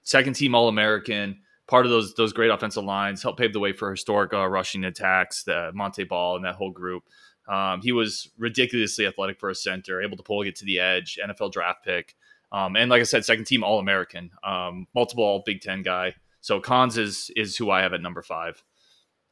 [0.05, 3.73] second team All American part of those those great offensive lines, helped pave the way
[3.73, 7.05] for historic uh, rushing attacks, the Montee Ball and that whole group.
[7.49, 11.19] Um, he was ridiculously athletic for a center, able to pull it to the edge,
[11.25, 12.15] NFL draft pick,
[12.53, 16.15] um, and like I said, second team All American, um, multiple All Big Ten guy.
[16.41, 18.63] So Konz is is who I have at number five.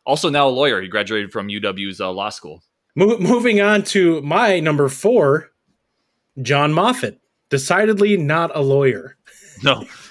[0.07, 0.81] Also now a lawyer.
[0.81, 2.63] He graduated from UW's uh, law school.
[2.97, 5.51] Mo- moving on to my number four,
[6.41, 7.21] John Moffitt.
[7.51, 9.17] Decidedly not a lawyer.
[9.63, 9.85] No,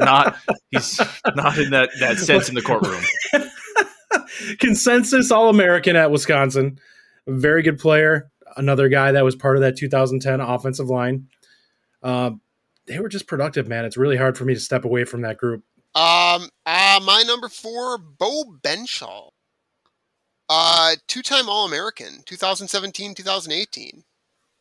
[0.00, 0.36] not
[0.70, 1.00] he's
[1.34, 3.02] not in that that sense in the courtroom.
[4.58, 6.78] Consensus All American at Wisconsin,
[7.26, 8.30] very good player.
[8.56, 11.28] Another guy that was part of that 2010 offensive line.
[12.02, 12.30] Uh,
[12.86, 13.84] they were just productive, man.
[13.84, 15.62] It's really hard for me to step away from that group.
[15.94, 19.30] Um, uh, my number four, Beau Benzschawel.
[20.48, 24.04] Uh, two-time All-American, 2017, 2018.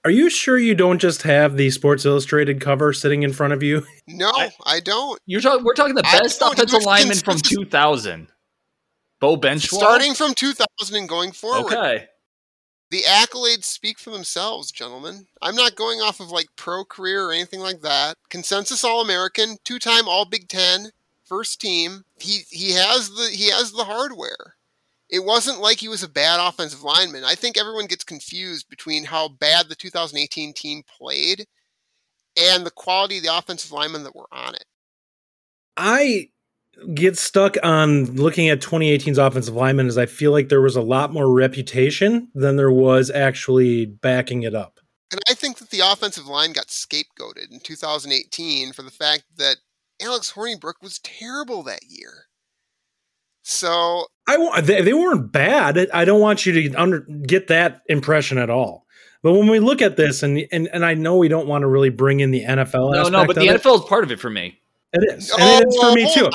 [0.06, 3.64] Are you sure you don't just have the Sports Illustrated cover sitting in front of
[3.64, 3.86] you?
[4.10, 5.20] No, I, I don't.
[5.26, 5.66] You're talking.
[5.66, 8.30] We're talking the best offensive lineman from 2000.
[9.20, 9.80] Beau Benzschawel.
[9.80, 11.66] Starting from 2000 and going forward.
[11.66, 12.08] Okay.
[12.90, 15.28] The accolades speak for themselves, gentlemen.
[15.42, 18.16] I'm not going off of like pro career or anything like that.
[18.30, 20.92] Consensus All American, two time All Big Ten,
[21.26, 22.06] first team.
[22.18, 24.56] He he has the he has the hardware
[25.10, 27.24] it wasn't like he was a bad offensive lineman.
[27.24, 31.46] I think everyone gets confused between how bad the 2018 team played
[32.38, 34.66] and the quality of the offensive linemen that were on it.
[35.76, 36.30] I
[36.94, 40.82] get stuck on looking at 2018's offensive linemen as I feel like there was a
[40.82, 44.80] lot more reputation than there was actually backing it up.
[45.12, 49.58] And I think that the offensive line got scapegoated in 2018 for the fact that
[50.02, 52.27] Alex Hornibrook was terrible that year.
[53.50, 55.90] So I wa- they, they weren't bad.
[55.94, 58.86] I don't want you to under, get that impression at all.
[59.24, 61.68] But when we look at this, and and, and I know we don't want to
[61.68, 62.92] really bring in the NFL.
[62.92, 63.62] No, aspect no, but the it.
[63.62, 64.60] NFL is part of it for me.
[64.94, 66.30] It is, and it is for me too.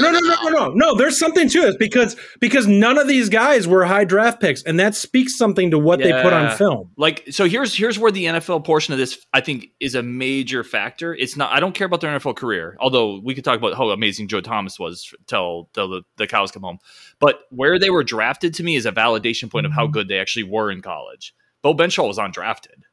[0.00, 0.96] No, no, no, no, no, no.
[0.96, 4.78] There's something to it because because none of these guys were high draft picks, and
[4.78, 6.92] that speaks something to what they put on film.
[6.96, 10.62] Like, so here's here's where the NFL portion of this I think is a major
[10.62, 11.16] factor.
[11.16, 11.52] It's not.
[11.52, 14.40] I don't care about their NFL career, although we could talk about how amazing Joe
[14.40, 16.78] Thomas was till till the, the cows come home.
[17.18, 19.92] But where they were drafted to me is a validation point of how mm-hmm.
[19.92, 21.34] good they actually were in college.
[21.60, 22.84] Beau Benzschawel was undrafted.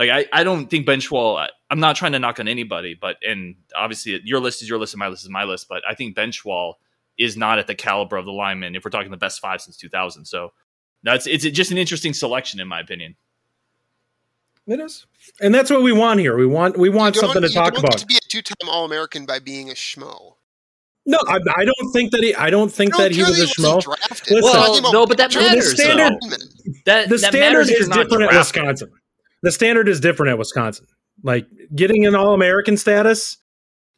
[0.00, 1.38] Like I, I don't think Benzschawel.
[1.38, 4.78] I- I'm not trying to knock on anybody, but and obviously your list is your
[4.78, 5.68] list and my list is my list.
[5.68, 6.74] But I think Benzschawel
[7.18, 9.76] is not at the caliber of the lineman if we're talking the best five since
[9.76, 10.24] 2000.
[10.24, 10.52] So
[11.02, 13.14] that's it's just an interesting selection in my opinion.
[14.66, 15.04] It is,
[15.40, 16.36] and that's what we want here.
[16.36, 17.98] We want we want You don't- something to talk about.
[17.98, 20.34] To be a two-time All-American by being a schmo.
[21.06, 22.34] No, I, I don't think that he.
[22.34, 23.86] I don't think don't that he was a he schmo.
[23.86, 26.36] Listen- Well, no, but that matters, The standard- though.
[26.86, 28.38] That The that standard is you're different at.
[28.38, 28.92] Wisconsin.
[29.42, 30.86] The standard is different at Wisconsin.
[31.22, 33.36] Like getting an All American status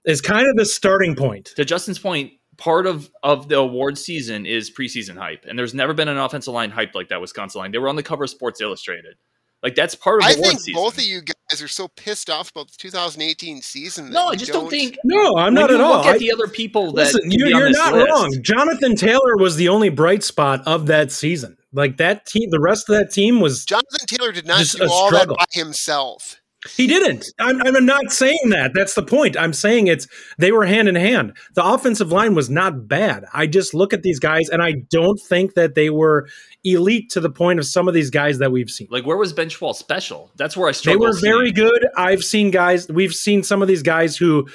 [0.05, 1.52] is kind of the starting point.
[1.57, 5.94] To Justin's point, part of of the award season is preseason hype, and there's never
[5.94, 7.70] been an offensive line hyped like that Wisconsin line.
[7.72, 9.14] They were on the cover of Sports Illustrated.
[9.62, 10.74] Like that's part of I award think season.
[10.83, 14.07] both of you guys are so pissed off about the 2018 season.
[14.07, 14.98] that no, I just don't, think.
[15.05, 15.98] No, I'm not you at all.
[15.98, 18.09] Look at I- the other people that Listen, you, you're not list.
[18.09, 18.31] wrong.
[18.42, 21.57] Jonathan Taylor was the only bright spot of that season.
[21.72, 23.64] Like that team, the rest of that team was.
[23.64, 25.37] Jonathan Taylor did not do all struggle.
[25.38, 26.42] that by himself.
[26.70, 27.26] He didn't.
[27.40, 28.70] I'm, I'm not saying that.
[28.72, 29.37] That's the point.
[29.37, 30.06] I'm saying it's
[30.38, 31.37] they were hand in hand.
[31.54, 33.24] The offensive line was not bad.
[33.35, 36.28] I just look at these guys and I don't think that they were
[36.62, 38.87] elite to the point of some of these guys that we've seen.
[38.90, 40.30] Like where was Benzschawel special?
[40.37, 41.08] That's where I struggled.
[41.08, 41.38] They struggle.
[41.38, 41.88] were very good.
[41.96, 44.46] I've seen guys, we've seen some of these guys who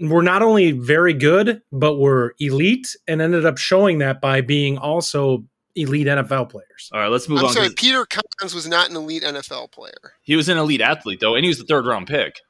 [0.00, 4.78] were not only very good, but were elite and ended up showing that by being
[4.78, 5.44] also
[5.76, 6.90] elite NFL players.
[6.92, 7.52] All right, let's move I'm on.
[7.52, 10.14] sorry, 'cause Peter Collins was not an elite NFL player.
[10.22, 12.40] He was an elite athlete though, and he was the third round pick.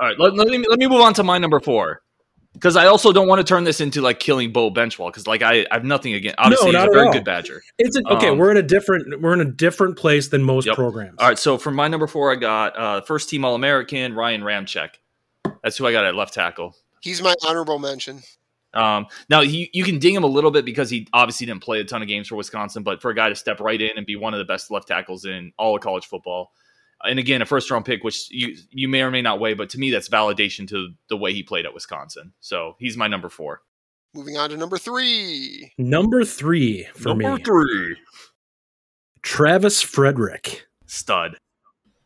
[0.00, 2.02] All right, let, let me let me move on to my number four
[2.52, 5.42] because I also don't want to turn this into like killing Beau Benzschawel because like
[5.42, 6.36] I, I have nothing against.
[6.38, 7.12] Obviously, not he's at a very all.
[7.12, 7.62] good Badger.
[7.78, 8.28] It's a, okay.
[8.28, 10.74] Um, we're in a different we're in a different place than most Yep.
[10.76, 11.18] programs.
[11.18, 14.42] All right, so for my number four, I got uh, first team All American Ryan
[14.42, 14.90] Ramczyk.
[15.62, 16.74] That's who I got at left tackle.
[17.00, 18.22] He's my honorable mention.
[18.74, 21.80] Um, now you, you can ding him a little bit because he obviously didn't play
[21.80, 24.04] a ton of games for Wisconsin, but for a guy to step right in and
[24.06, 26.52] be one of the best left tackles in all of college football,
[27.02, 29.68] and again a first round pick, which you you may or may not weigh, but
[29.70, 32.32] to me that's validation to the way he played at Wisconsin.
[32.40, 33.60] So he's my number four.
[34.14, 35.72] Moving on to number three.
[35.76, 37.24] Number three for me.
[37.24, 37.96] number three,
[39.22, 40.66] Travis Frederick.
[40.86, 41.36] stud,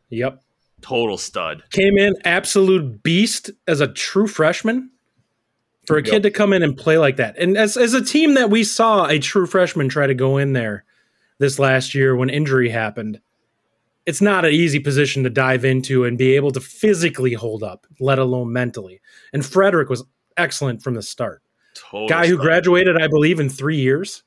[0.09, 0.41] Yep,
[0.81, 1.63] total stud.
[1.71, 4.89] came in absolute beast as a true freshman.
[5.89, 6.11] For a Yep.
[6.11, 8.63] kid to come in and play like that, and as as a team that we
[8.63, 10.85] saw a true freshman try to go in there
[11.39, 13.19] this last year when injury happened,
[14.05, 17.87] it's not an easy position to dive into and be able to physically hold up,
[17.99, 19.01] let alone mentally.
[19.33, 20.03] And Frederick was
[20.37, 21.41] excellent from the start.
[21.73, 24.21] Total Guy who graduated, I believe, in three years.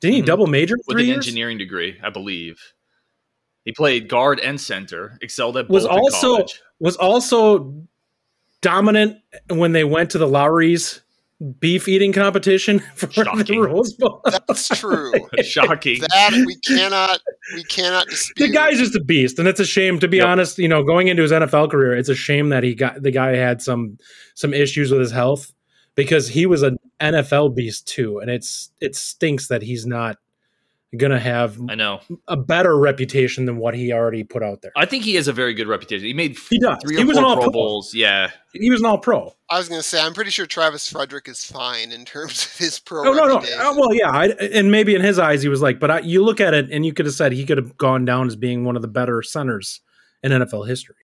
[0.00, 0.26] Didn't he Mhm.
[0.26, 1.16] double major with an years?
[1.26, 2.60] engineering degree, I believe.
[3.64, 6.60] He played guard and center, excelled at Was also college.
[6.78, 7.74] was also
[8.60, 9.16] dominant
[9.48, 11.00] when they went to the Lawry's
[11.60, 14.20] beef eating competition for the rules Rose Bowl.
[14.24, 15.12] That's true.
[15.42, 16.00] Shocking.
[16.00, 17.20] that we cannot
[17.54, 18.46] we cannot dispute.
[18.46, 19.98] the guy's just a beast, and it's a shame.
[20.00, 20.26] To be Yep.
[20.26, 23.10] honest, you know, going into his NFL career, it's a shame that he got the
[23.10, 23.98] guy had some
[24.34, 25.52] some issues with his health
[25.94, 30.16] because he was an NFL beast too, and it's it stinks that he's not
[30.96, 32.00] gonna have I know.
[32.28, 34.72] a better reputation than what he already put out there.
[34.76, 36.06] I think he has a very good reputation.
[36.06, 36.78] He made He does.
[36.82, 37.52] three He or was an four all Pro pro.
[37.52, 37.94] Bowls.
[37.94, 39.34] Yeah, He was an all pro.
[39.50, 42.56] I was going to say I'm pretty sure Travis Frederick is fine in terms of
[42.58, 43.08] his pro.
[43.08, 43.36] Oh no, no.
[43.38, 46.24] Uh, well, yeah, I, and maybe in his eyes he was like, but I, you
[46.24, 48.64] look at it and you could have said he could have gone down as being
[48.64, 49.80] one of the better centers
[50.22, 50.96] in NFL history.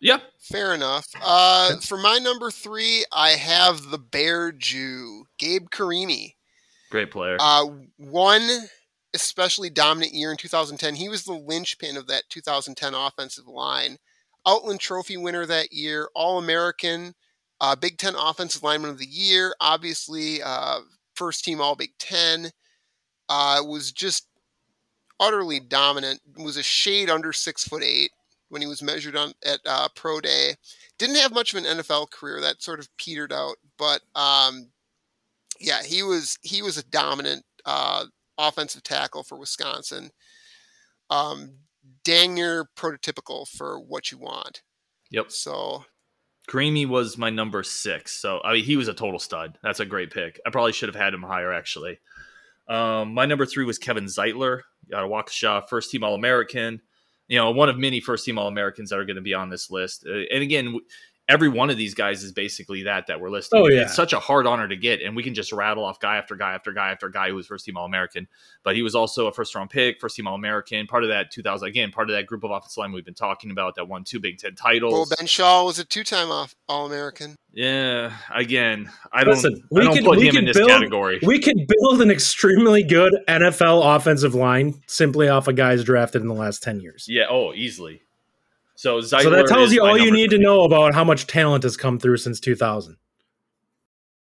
[0.00, 0.18] yeah.
[0.40, 1.06] Fair enough.
[1.24, 6.33] Uh, for my number three, I have the Bear Jew, Gabe Carimi.
[6.94, 7.36] Great player.
[7.40, 8.48] Uh, one
[9.14, 10.94] especially dominant year in 2010.
[10.94, 13.96] He was the linchpin of that 2010 offensive line.
[14.46, 17.16] Outland Trophy winner that year, All American,
[17.60, 20.82] uh, Big Ten Offensive Lineman of the Year, obviously uh,
[21.16, 22.52] first team All Big Ten.
[23.28, 24.28] Uh, was just
[25.18, 26.20] utterly dominant.
[26.36, 28.12] Was a shade under six foot eight
[28.50, 30.54] when he was measured on at uh, pro day.
[30.96, 32.40] Didn't have much of an NFL career.
[32.40, 34.68] That sort of petered out, but um,
[35.64, 38.04] yeah, he was he was a dominant uh,
[38.38, 40.10] offensive tackle for Wisconsin.
[41.10, 41.58] Um,
[42.04, 44.62] dang near prototypical for what you want.
[45.10, 45.30] Yep.
[45.30, 45.84] So
[46.48, 48.20] Carimi was my number six.
[48.20, 49.58] So I mean, he was a total stud.
[49.62, 50.38] That's a great pick.
[50.46, 51.98] I probably should have had him higher actually.
[52.68, 54.60] Um, my number three was Kevin Zeitler,
[54.94, 56.80] out of Waukesha, first team All American.
[57.28, 59.48] You know, one of many first team All Americans that are going to be on
[59.48, 60.04] this list.
[60.06, 60.78] Uh, and again,
[61.28, 63.60] every one of these guys is basically that that we're listing.
[63.60, 63.82] Oh, yeah.
[63.82, 66.36] It's such a hard honor to get, and we can just rattle off guy after
[66.36, 68.28] guy after guy after guy who was first team All American.
[68.62, 71.30] But he was also a first round pick, first team All American, part of that
[71.30, 74.04] 2000 again, part of that group of offensive line we've been talking about that won
[74.04, 77.36] two Big Ten Bo Ben Shaw was a two-time off All-American.
[77.52, 81.20] Yeah, again, I don't, Listen, I don't put we him in this build, category.
[81.22, 86.28] We can build an extremely good NFL offensive line simply off of guys drafted in
[86.28, 87.06] the last ten years.
[87.08, 88.02] yeah, oh, easily.
[88.76, 91.62] So, Zeitler so that tells you all you need to know about how much talent
[91.62, 92.96] has come through since 2000.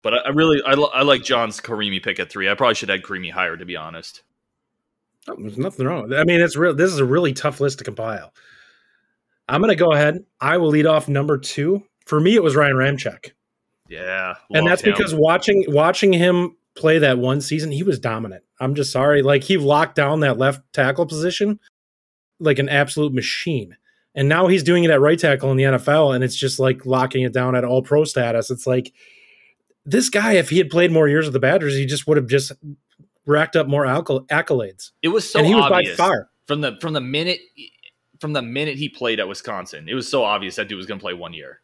[0.04, 2.50] But I, I really, I, I like John's Carimi pick at three.
[2.50, 4.22] I probably should add Carimi higher, to be honest.
[5.28, 6.14] Oh, there's nothing wrong.
[6.14, 6.76] I mean, it's real.
[6.76, 8.32] This is a really tough list to compile.
[9.50, 10.24] I'm going to go ahead.
[10.40, 11.84] I will lead off number two.
[12.06, 13.32] For me, it was Ryan Ramczyk,
[13.90, 14.94] Yeah, and that's him.
[14.94, 18.44] because watching watching him play that one season, he was dominant.
[18.60, 21.60] I'm just sorry, like he locked down that left tackle position
[22.40, 23.76] like an absolute machine.
[24.16, 26.86] And now he's doing it at right tackle in the NFL, and it's just like
[26.86, 28.50] locking it down at all pro status.
[28.50, 28.94] It's like
[29.86, 32.28] this guy, if he had played more years with the Badgers, he just would have
[32.28, 32.54] just
[33.26, 34.28] racked up more accolades.
[34.28, 34.92] accolades.
[35.02, 37.40] it was so and he was by far from the from the minute
[38.20, 39.88] from the minute he played at Wisconsin.
[39.90, 41.62] It was so obvious that dude was going to play one year.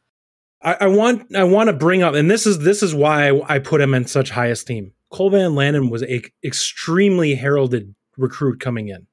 [0.62, 3.56] I, I want I want to bring up, and this is this is why I,
[3.56, 4.94] I put him in such high esteem.
[5.10, 9.08] Cole Van Lanen was a extremely heralded recruit coming in,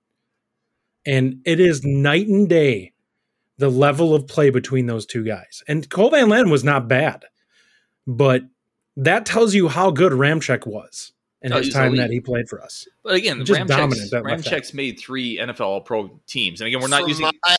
[1.06, 2.92] and it is night and day
[3.58, 5.62] the level of play between those two guys.
[5.68, 7.24] And Cole Van Lanen was not bad,
[8.06, 8.42] but
[8.96, 11.98] that tells you how good Ramczyk was in Oh, his time elite.
[12.00, 12.86] that he played for us.
[13.04, 14.12] But again, Just Ramczyk's, dominant
[14.44, 17.24] Ramczyk's made three NFL Pro teams, and again, we're not From using.
[17.26, 17.56] my-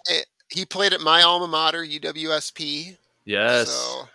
[0.49, 2.97] he played at my alma mater, UWSP.
[3.25, 4.07] yes, So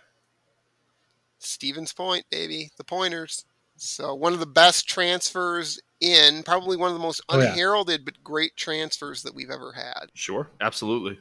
[1.39, 3.45] Stevens Point, baby, the Pointers.
[3.77, 7.49] So one of the best transfers in, probably one of the most Oh, yeah.
[7.51, 10.07] unheralded but great transfers that we've ever had.
[10.13, 11.19] sure, absolutely.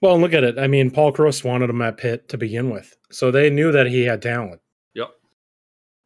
[0.00, 0.58] Well, look at it.
[0.58, 3.86] I mean, Paul Chryst wanted him at Pitt to begin with, so they knew that
[3.86, 4.60] he had talent.
[4.94, 5.08] Yep.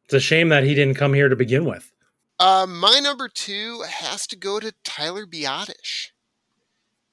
[0.05, 1.91] It's a shame that he didn't come here to begin with.
[2.39, 6.11] Uh, my number two has to go to Tyler Biadasz.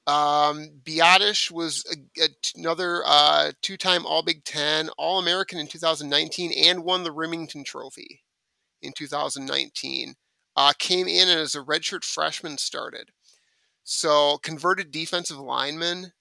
[0.07, 6.51] Um, Biadasz was a, a, another uh, two-time All Big Ten, All American in 2019,
[6.65, 8.23] and won the Remington Trophy
[8.81, 10.15] in 2019.
[10.55, 13.11] Uh, came in as a redshirt freshman, started.
[13.83, 16.13] So converted defensive lineman.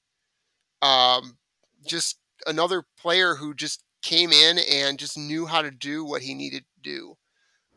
[0.82, 1.38] Um,
[1.86, 6.34] just another player who just came in and just knew how to do what he
[6.34, 7.16] needed to do.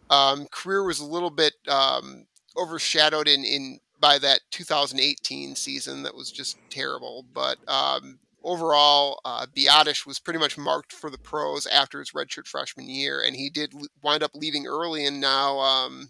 [0.09, 2.25] Um, career was a little bit um,
[2.57, 7.25] overshadowed in, in by that 2018 season that was just terrible.
[7.33, 12.47] But um, overall, uh, Biadasz was pretty much marked for the pros after his redshirt
[12.47, 16.09] freshman year, and he did wind up leaving early, and now um,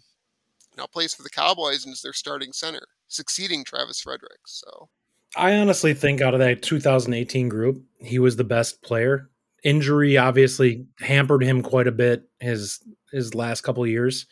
[0.76, 4.40] now plays for the Cowboys and is their starting center, succeeding Travis Frederick.
[4.46, 4.88] So
[5.36, 9.30] I honestly think out of that 2018 group, he was the best player.
[9.64, 12.80] Injury obviously hampered him quite a bit his
[13.12, 14.26] his last couple of years.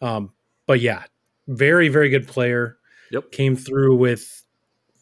[0.00, 0.32] Um,
[0.66, 1.04] but yeah,
[1.48, 2.76] very very good player.
[3.10, 3.32] Yep.
[3.32, 4.44] Came through with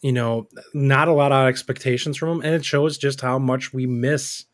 [0.03, 3.73] you know not a lot of expectations from him, and it shows just how much
[3.75, 4.45] we miss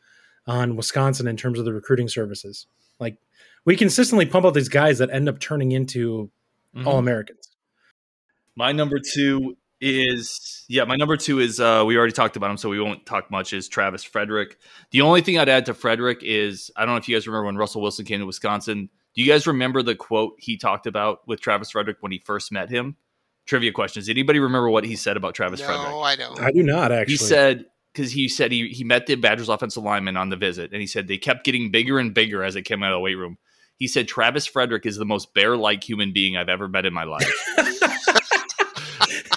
[0.46, 2.66] on Wisconsin in terms of the recruiting services.
[2.98, 3.18] Like
[3.64, 6.30] we consistently pump out these guys that end up turning into
[6.74, 6.86] Mhm.
[6.86, 7.48] all Americans.
[8.56, 12.56] My number two is yeah, my number two is uh we already talked about him,
[12.56, 13.52] so we won't talk much.
[13.52, 14.56] Is Travis Frederick.
[14.92, 17.46] The only thing I'd add to Frederick is I don't know if you guys remember
[17.46, 18.88] when Russell Wilson came to Wisconsin.
[19.14, 22.52] Do you guys remember the quote he talked about with Travis Frederick when he first
[22.52, 22.96] met him?
[23.44, 24.08] Trivia questions.
[24.08, 25.88] Anybody remember what he said about Travis no, Frederick?
[25.88, 26.40] No, I don't.
[26.40, 27.14] I do not actually.
[27.14, 30.72] He said because he said he he met the Badgers offensive lineman on the visit,
[30.72, 33.00] and he said they kept getting bigger and bigger as they came out of the
[33.00, 33.36] weight room.
[33.78, 37.02] He said Travis Frederick is the most bear-like human being I've ever met in my
[37.02, 37.28] life,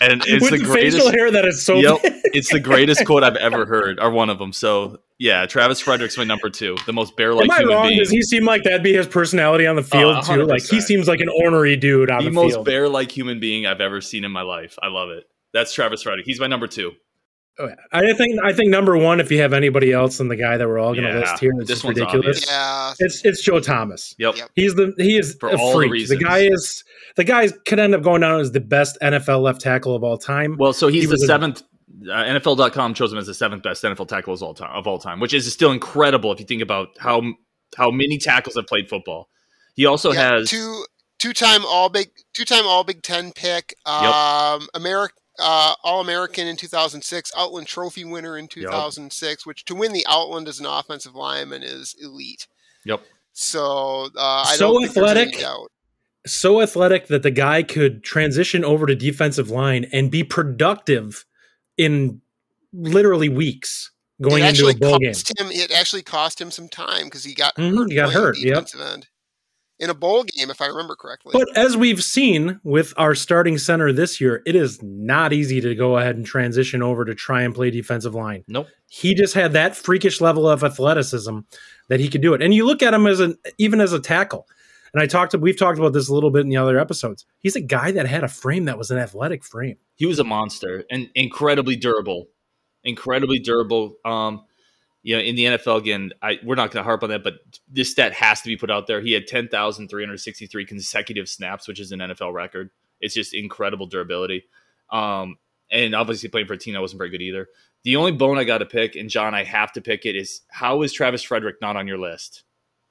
[0.01, 0.97] and it's with the, the, greatest.
[0.97, 2.13] facial hair that is so Yep, big.
[2.33, 4.53] it's the greatest quote I've ever heard, or one of them.
[4.53, 7.87] So yeah, Travis Frederick's my number two, the most bear-like Am I human wrong?
[7.87, 7.99] being.
[7.99, 10.45] Does he seem like that'd be his personality on the uh, field too?
[10.45, 13.81] Like he seems like an ornery dude on the the, most bear-like human being I've
[13.81, 14.77] ever seen in my life.
[14.81, 15.23] I love it.
[15.53, 16.25] That's Travis Frederick.
[16.25, 16.91] He's my number two.
[17.57, 17.75] Oh, yeah.
[17.93, 20.67] I think I think number one, if you have anybody else than the guy that
[20.67, 22.45] we're all going to Yeah, list here, it's this just one's ridiculous.
[22.49, 24.13] Yeah, It's it's Joe Thomas.
[24.17, 24.35] Yep.
[24.37, 24.49] Yep.
[24.55, 25.89] He's the he is For a all the freak.
[26.09, 26.23] The, reasons.
[26.23, 26.83] guy is
[27.15, 30.17] the guy could end up going down as the best NFL left tackle of all
[30.17, 30.57] time.
[30.59, 31.63] Well, so he's He the was a- seventh.
[32.03, 34.99] Uh, NFL.com chose him as the seventh best NFL tackle of all time, of all
[34.99, 37.21] time, which is still incredible if you think about how
[37.77, 39.29] how many tackles have played football.
[39.75, 40.83] He also Yeah, has two
[41.19, 43.75] two time all big two time all Big Ten pick.
[43.85, 49.93] Um, American uh, All American in 2006, Outland Trophy winner in 2006, which to win
[49.93, 52.47] the Outland as an offensive lineman is elite.
[52.85, 53.01] Yep.
[53.33, 55.39] So uh, I So don't think athletic.
[55.39, 55.71] doubt.
[56.25, 61.25] So athletic that the guy could transition over to defensive line and be productive
[61.77, 62.21] in
[62.73, 65.13] literally weeks going it into a actually bowl game.
[65.37, 65.51] him.
[65.51, 67.89] It actually cost him some time because he got Mhm, hurt.
[67.89, 68.67] he got playing hurt, yep.
[68.93, 69.07] end
[69.79, 71.31] in a bowl game, if I remember correctly.
[71.33, 75.75] But as we've seen with our starting center this year, it is not easy to
[75.75, 78.43] go ahead and transition over to try and play defensive line.
[78.47, 78.67] Nope.
[78.87, 81.39] He just had that freakish level of athleticism
[81.89, 82.41] that he could do it.
[82.41, 84.47] And you look at him as an even as a tackle.
[84.93, 87.25] And I talked we've talked about this a little bit in the other episodes.
[87.39, 89.75] He's a guy that had a frame that was an athletic frame.
[89.95, 92.27] He was a monster and incredibly durable,
[92.83, 93.97] incredibly durable.
[94.05, 94.45] Um,
[95.05, 97.35] you know, in the NFL again, I we're not going to harp on that, but
[97.71, 99.01] this stat has to be put out there.
[99.01, 102.71] He had ten thousand three hundred sixty three consecutive snaps, which is an NFL record.
[102.99, 104.45] It's just incredible durability.
[104.89, 105.37] Um,
[105.69, 107.47] and obviously playing for a team that wasn't very good either.
[107.83, 110.41] The only bone I got to pick, and John, I have to pick it, is
[110.49, 112.43] how is Travis Frederick not on your list?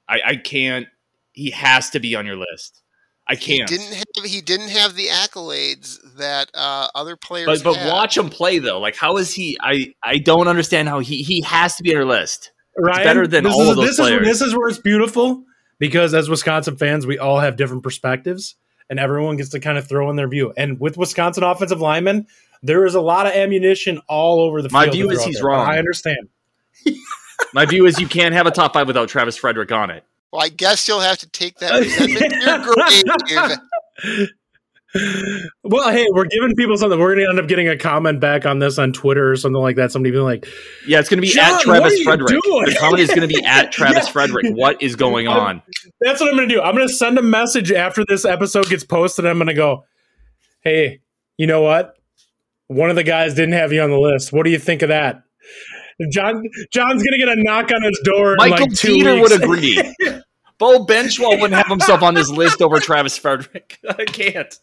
[0.07, 0.87] I, I can't.
[1.33, 2.81] He has to be on your list.
[3.27, 3.67] I can't.
[3.67, 7.47] didn't have he didn't have the accolades that uh, other players.
[7.47, 7.91] But but had.
[7.91, 8.79] watch him play though.
[8.79, 9.57] Like how is he?
[9.61, 12.51] I I don't understand how he he has to be on your list.
[12.77, 14.27] Ryan, better than this all is, of those this players.
[14.27, 15.43] Is, this is where it's beautiful
[15.79, 18.55] because as Wisconsin fans, we all have different perspectives
[18.89, 20.53] and everyone gets to kind of throw in their view.
[20.55, 22.27] And with Wisconsin offensive linemen,
[22.61, 24.93] there is a lot of ammunition all over the My field.
[24.93, 25.67] to view is he's there, wrong.
[25.67, 26.29] I understand.
[27.53, 30.03] My view is you can't have a top five without Travis Frederick on it.
[30.35, 34.29] Well, I guess you'll have to take that resentment your grave.
[35.63, 36.99] well, hey, we're giving people something.
[36.99, 39.61] We're going to end up getting a comment back on this on Twitter or something
[39.61, 39.91] like that.
[39.91, 40.45] Somebody being like,
[40.87, 42.29] Yeah, it's going to be at Travis Frederick.
[42.29, 42.65] doing?
[42.65, 44.11] The comment is going to be at Travis Yeah.
[44.11, 44.45] Frederick.
[44.55, 45.61] What is going on?
[46.01, 46.61] That's what I'm going to do.
[46.61, 49.25] I'm going to send a message after this episode gets posted.
[49.25, 49.85] I'm going to go,
[50.61, 50.99] hey,
[51.37, 51.93] you know what?
[52.67, 54.33] One of the guys didn't have you on the list.
[54.33, 55.21] What do you think of that?
[56.11, 58.31] John John's going to get a knock on his door.
[58.33, 59.31] in Michael like two Deiter weeks.
[59.31, 59.93] would agree.
[60.57, 63.77] Beau Benzschawel wouldn't have himself on this list over Travis Frederick.
[63.89, 64.59] I can't.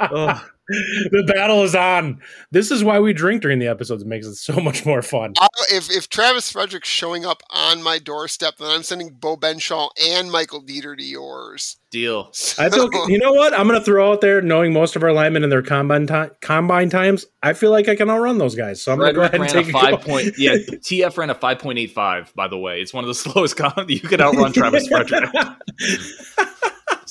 [0.00, 0.51] Ugh.
[0.68, 2.20] the battle is on.
[2.50, 4.02] This is why we drink during the episodes.
[4.02, 5.34] It makes it so much more fun.
[5.38, 9.90] I'll- if if Travis Frederick's showing up on my doorstep, then I'm sending Beau Benzschawel
[10.02, 11.76] and Michael Deiter to yours.
[11.90, 12.32] Deal.
[12.58, 15.12] I feel you know what I'm going to throw out there, knowing most of our
[15.12, 17.26] linemen and their combine ti- combine times.
[17.42, 19.48] I feel like I can outrun those guys, so I'm going to go ahead and
[19.48, 20.34] take a five point.
[20.38, 22.32] Yeah, TF ran a five point eight five.
[22.34, 23.56] By the way, it's one of the slowest.
[23.56, 25.30] Com- you could outrun Travis Frederick.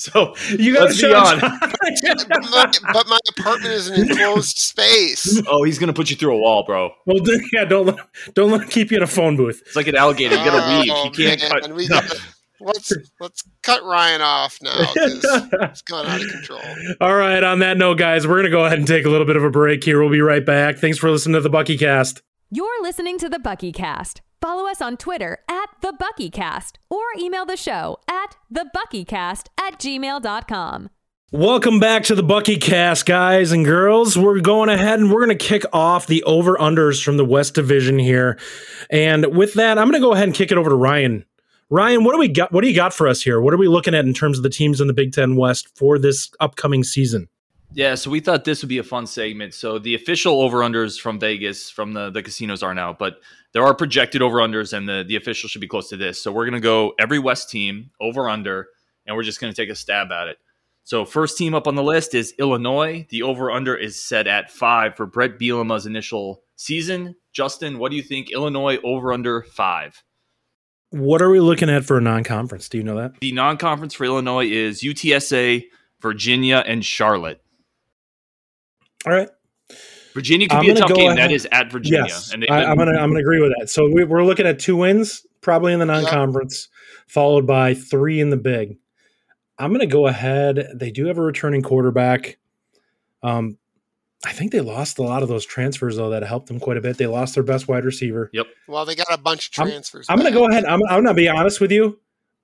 [0.02, 1.38] So You got to be on.
[1.40, 5.40] but, my, but my apartment is an enclosed space.
[5.46, 6.90] Oh, he's gonna put you through a wall, bro.
[7.06, 7.96] well, d- yeah, don't let
[8.34, 9.62] don't let him keep you in a phone booth.
[9.66, 10.36] It's like an alligator.
[10.36, 10.90] You gotta oh, weave.
[10.92, 11.72] Oh, You can't man, cut.
[11.72, 12.20] we gotta-
[12.60, 14.72] let's let's cut Ryan off now.
[14.96, 16.60] It's gone out of control.
[17.00, 17.42] All right.
[17.44, 19.44] On that note, guys, we're going to go ahead and take a little bit of
[19.44, 20.00] a break here.
[20.00, 20.78] We'll be right back.
[20.78, 22.22] Thanks for listening to the Bucky Cast.
[22.50, 24.20] You're listening to the Bucky Cast.
[24.42, 30.90] Follow us on Twitter at the BuckyCast or email the show at thebuckycast at gmail.com.
[31.30, 34.18] Welcome back to the Bucky Cast, guys and girls.
[34.18, 37.54] We're going ahead and we're going to kick off the over unders from the West
[37.54, 38.36] Division here.
[38.90, 41.24] And with that, I'm going to go ahead and kick it over to Ryan.
[41.70, 42.50] Ryan, what do we got?
[42.50, 43.40] What do you got for us here?
[43.40, 45.68] What are we looking at in terms of the teams in the Big Ten West
[45.78, 47.28] for this upcoming season?
[47.74, 49.54] Yeah, so we thought this would be a fun segment.
[49.54, 53.20] So the official over unders from Vegas, from the, the casinos are now, but
[53.52, 56.22] there are projected over unders, and the, the official should be close to this.
[56.22, 58.68] So we're going to go every West team over under,
[59.06, 60.38] and we're just going to take a stab at it.
[60.84, 63.06] So first team up on the list is Illinois.
[63.10, 67.14] The over under is set at five for Brett Bielema's initial season.
[67.32, 68.32] Justin, what do you think?
[68.32, 70.02] Illinois over under five.
[70.90, 72.68] What are we looking at for a non conference?
[72.68, 73.20] Do you know that?
[73.20, 75.64] The non conference for Illinois is UTSA,
[76.00, 77.40] Virginia, and Charlotte.
[79.06, 79.28] All right.
[80.14, 81.10] Virginia could I'm be a tough go game.
[81.12, 82.04] ahead- That is at Virginia.
[82.08, 83.70] Yes, and they've I, been- I'm gonna I'm gonna agree with that.
[83.70, 86.68] So we, we're looking at two wins, probably in the non-conference,
[87.06, 88.76] followed by three in the big.
[89.58, 90.68] I'm gonna go ahead.
[90.74, 92.38] They do have a returning quarterback.
[93.22, 93.58] Um,
[94.24, 96.80] I think they lost a lot of those transfers though that helped them quite a
[96.80, 96.96] bit.
[96.98, 98.30] They lost their best wide receiver.
[98.32, 98.46] Yep.
[98.68, 100.06] Well, they got a bunch of I'm- transfers.
[100.08, 100.64] I'm gonna go ahead.
[100.64, 101.98] I'm, I'm gonna be honest with you.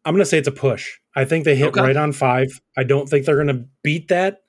[0.05, 0.99] I'm gonna say it's a push.
[1.15, 1.81] I think they hit Okay.
[1.81, 2.49] right on five.
[2.77, 4.43] I don't think they're gonna beat that.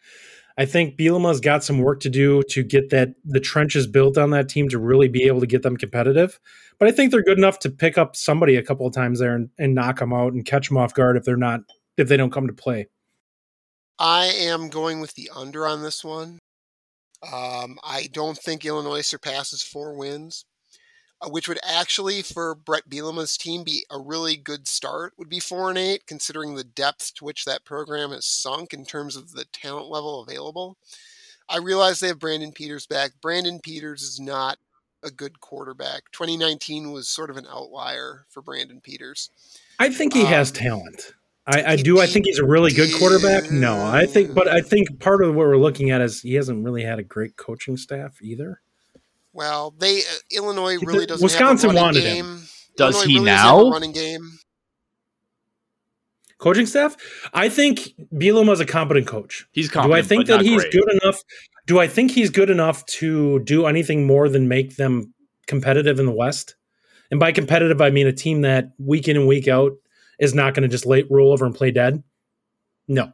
[0.59, 4.31] I think Bielema's got some work to do to get that the trenches built on
[4.31, 6.37] that team to really be able to get them competitive.
[6.77, 9.35] But I think they're good enough to pick up somebody a couple of times there
[9.35, 11.61] and, and knock them out and catch them off guard if they're not
[11.95, 12.87] if they don't come to play.
[13.97, 16.39] I am going with the under on this one.
[17.23, 20.43] Um, I don't think Illinois surpasses four wins.
[21.21, 25.13] Uh, which would actually for Brett Bielema's team be a really good start.
[25.17, 28.85] Would be four and eight, considering the depth to which that program has sunk in
[28.85, 30.77] terms of the talent level available.
[31.49, 33.11] I realize they have Brandon Peters back.
[33.21, 34.57] Brandon Peters is not
[35.01, 36.03] a good quarterback.
[36.11, 39.29] 2019 was sort of an outlier for Brandon Peters.
[39.79, 41.13] I think he um, has talent.
[41.47, 41.99] I, I do.
[41.99, 43.49] I think he's a really good quarterback.
[43.49, 46.63] No, I think, but I think part of what we're looking at is he hasn't
[46.63, 48.61] really had a great coaching staff either.
[49.39, 51.23] Well, they uh, Illinois really doesn't.
[51.23, 52.25] Wisconsin wanted game.
[52.25, 52.43] him.
[52.75, 53.69] Does Illinois he really now?
[53.69, 54.37] Running game.
[56.39, 56.97] Coaching staff.
[57.33, 59.47] I think Bielema's a competent coach.
[59.53, 59.93] He's competent.
[59.93, 60.73] Do I think that he's great.
[60.73, 61.23] good enough?
[61.67, 65.13] Do I think he's good enough to do anything more than make them
[65.47, 66.57] competitive in the West?
[67.09, 69.71] And by competitive, I mean a team that week in and week out
[70.19, 72.03] is not going to just late roll over and play dead.
[72.89, 73.13] No,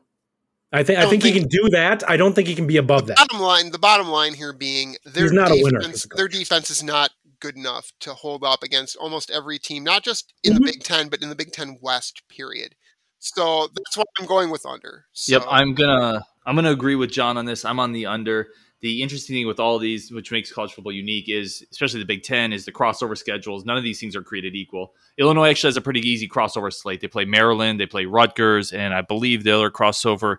[0.76, 2.07] I think I, I think, think, he can do that.
[2.09, 3.17] I don't think he can be above that.
[3.17, 6.17] Bottom line, the bottom line here being their not defense, a winner.
[6.17, 10.34] Their defense is not good enough to hold up against almost every team, not just
[10.43, 10.63] in mm-hmm.
[10.63, 12.23] the Big Ten, but in the Big Ten West.
[12.28, 12.76] Period.
[13.19, 15.05] So that's what I'm going with under.
[15.13, 15.32] So.
[15.34, 17.63] Yep, I'm gonna I'm gonna agree with John on this.
[17.63, 18.49] I'm on the under
[18.82, 22.23] the interesting thing with all these, which makes college football unique, is especially the Big
[22.23, 23.65] Ten, is the crossover schedules.
[23.65, 24.93] None of these things are created equal.
[25.17, 27.01] Illinois actually has a pretty easy crossover slate.
[27.01, 30.38] They play Maryland, they play Rutgers, and I believe the other crossover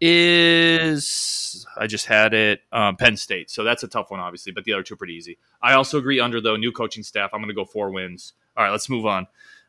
[0.00, 3.50] is I just had it um, Penn State.
[3.50, 5.38] So that's a tough one, obviously, but the other two are pretty easy.
[5.60, 7.30] I also agree under though new coaching staff.
[7.32, 8.32] I'm going to go four wins.
[8.56, 9.26] All right, let's move on.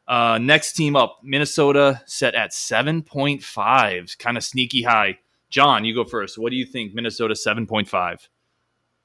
[0.08, 5.20] Uh, next team up, Minnesota set at 7.5, kind of sneaky high.
[5.54, 6.40] John, you go first.
[6.40, 6.96] What do you think?
[6.96, 8.28] Minnesota 7.5.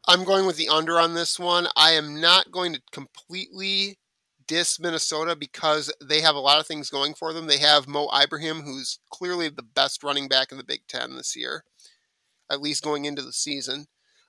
[0.09, 1.67] I'm going with the under on this one.
[1.77, 3.99] I am not going to completely
[4.47, 7.49] diss Minnesota because they have a lot of things going for them.
[7.49, 11.37] They have Mo Ibrahim, who's clearly the best running back in the Big Ten this
[11.37, 11.65] year,
[12.51, 13.85] at least going into the season.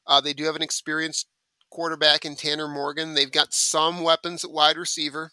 [0.06, 1.28] Uh, they do have an experienced
[1.70, 3.14] quarterback in Tanner Morgan.
[3.14, 5.32] They've got some weapons at wide receiver.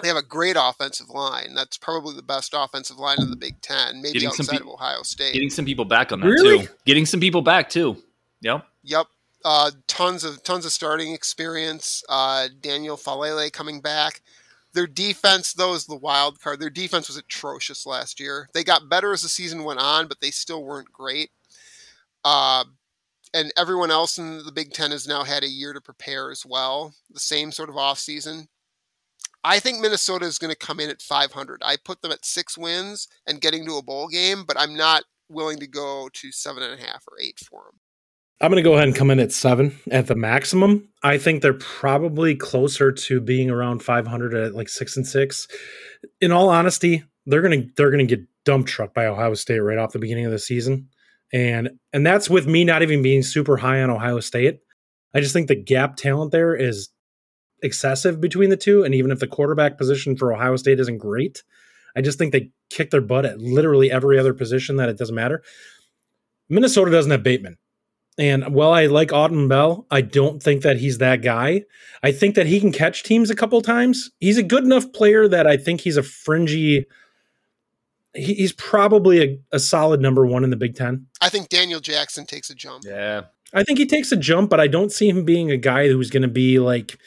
[0.00, 1.54] They have a great offensive line.
[1.54, 4.68] That's probably the best offensive line in the Big Ten, maybe getting outside pe- of
[4.68, 5.32] Ohio State.
[5.32, 6.66] Getting some people back on that really?
[6.66, 6.72] too.
[6.84, 7.96] Getting some people back too.
[8.42, 8.66] Yep.
[8.84, 9.06] Yep.
[9.44, 12.02] Uh, tons of tons of starting experience.
[12.08, 14.20] Uh, Daniel Faalele coming back.
[14.74, 16.60] Their defense, though, is the wild card.
[16.60, 18.48] Their defense was atrocious last year.
[18.52, 21.30] They got better as the season went on, but they still weren't great.
[22.24, 22.64] Uh,
[23.32, 26.44] and everyone else in the Big Ten has now had a year to prepare as
[26.46, 26.94] well.
[27.10, 28.48] The same sort of off season.
[29.44, 31.62] I think Minnesota is going to come in at 500.
[31.64, 35.04] I put them at six wins and getting to a bowl game, but I'm not
[35.28, 37.80] willing to go to seven and a half or eight for them.
[38.40, 40.88] I'm going to go ahead and come in at seven at the maximum.
[41.02, 45.48] I think they're probably closer to being around 500 at like six and six.
[46.20, 49.58] In all honesty, they're going to they're going to get dump trucked by Ohio State
[49.58, 50.88] right off the beginning of the season,
[51.32, 54.60] and and that's with me not even being super high on Ohio State.
[55.14, 56.90] I just think the gap talent there is
[57.62, 58.84] excessive between the two.
[58.84, 61.42] And even if the quarterback position for Ohio State isn't great,
[61.96, 65.14] I just think they kick their butt at literally every other position that it doesn't
[65.14, 65.42] matter.
[66.48, 67.58] Minnesota doesn't have Bateman.
[68.18, 71.62] And while I like Autman-Bell, I don't think that he's that guy.
[72.02, 74.10] I think that he can catch teams a couple times.
[74.18, 76.86] He's a good enough player that I think he's a fringy.
[78.14, 81.06] He's probably a, a solid number one in the Big Ten.
[81.20, 82.82] I think Daniel Jackson takes a jump.
[82.84, 83.22] Yeah.
[83.54, 86.10] I think he takes a jump, but I don't see him being a guy who's
[86.10, 86.98] going to be like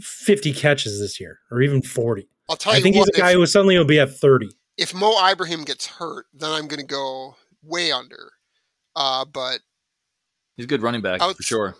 [0.00, 2.28] 50 catches this year or even 40.
[2.48, 4.10] I'll tell you I think what, he's a guy if, who suddenly will be at
[4.10, 4.48] 30.
[4.76, 8.32] If Mo Ibrahim gets hurt, then I'm going to go way under.
[8.96, 9.60] Uh, but
[10.56, 11.76] he's a good running back for sure.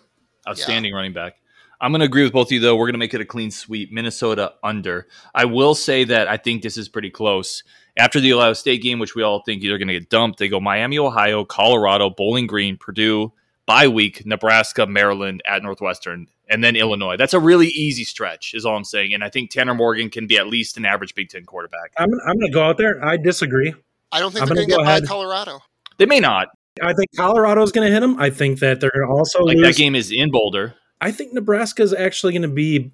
[0.47, 0.97] Outstanding yeah.
[0.97, 1.35] running back.
[1.83, 2.75] I'm going to agree with both of you, though.
[2.75, 3.91] We're going to make it a clean sweep.
[3.91, 5.07] Minnesota under.
[5.35, 7.61] I will say that I think this is pretty close.
[7.97, 10.47] After the Ohio State game, which we all think either going to get dumped, they
[10.47, 13.33] go Miami, Ohio, Colorado, Bowling Green, Purdue,
[13.65, 17.17] bye week, Nebraska, Maryland at Northwestern and then Illinois.
[17.17, 19.13] That's a really easy stretch, is all I'm saying.
[19.13, 21.91] And I think Tanner Morgan can be at least an average Big Ten quarterback.
[21.97, 23.03] I'm, I'm going to go out there.
[23.03, 23.73] I disagree.
[24.11, 25.03] I don't think I'm they're going to go get ahead.
[25.03, 25.59] by Colorado.
[25.97, 26.49] They may not.
[26.81, 28.19] I think Colorado's going to hit them.
[28.19, 29.67] I think that they're going to also like lose.
[29.67, 30.75] that game is in Boulder.
[30.99, 32.91] I think Nebraska is actually going to be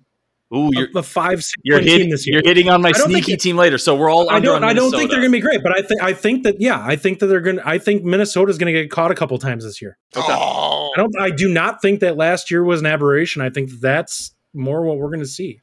[0.54, 2.42] Ooh, you're a, a five you're hitting, this year.
[2.44, 4.30] You're hitting on my sneaky team later, so we're all.
[4.32, 4.64] I don't.
[4.64, 6.84] I don't think they're going to be great, but I think I think that yeah,
[6.84, 7.58] I think that they're going.
[7.58, 9.98] to I think Minnesota's going to get caught a couple times this year.
[10.16, 10.28] Okay.
[10.28, 10.79] Oh.
[10.96, 11.20] I don't.
[11.20, 13.42] I do not think that last year was an aberration.
[13.42, 15.62] I think that's more what we're going to see.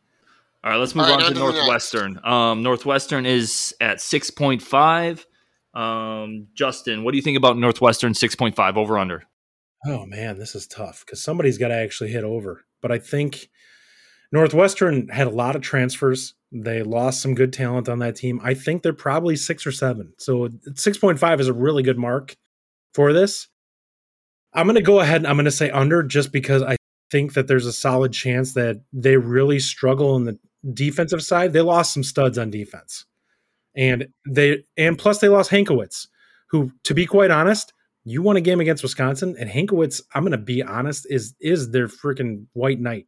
[0.65, 2.21] All right, let's move right, on to Northwestern.
[2.25, 5.27] Um, Northwestern is at six point five.
[5.75, 9.25] Um, Justin, what do you think about Northwestern six point five over under?
[9.87, 12.65] Oh man, this is tough because somebody's got to actually hit over.
[12.83, 13.49] But I think
[14.33, 16.35] Northwestern had a lot of transfers.
[16.53, 18.41] They lost some good talent on that team.
[18.43, 20.15] I think they're probably six or seven.
[20.19, 22.37] So 6.5 is a really good mark
[22.95, 23.49] for this.
[24.57, 26.77] I'm going to go ahead and I'm going to say under just because I
[27.11, 30.39] think that there's a solid chance that they really struggle in the
[30.73, 31.53] defensive side.
[31.53, 33.05] They lost some studs on defense.
[33.77, 36.09] And they and plus they lost Hankwitz,
[36.49, 40.39] who, to be quite honest, you won a game against Wisconsin, and Hankwitz, I'm gonna
[40.39, 43.07] be honest, is is their freaking white knight.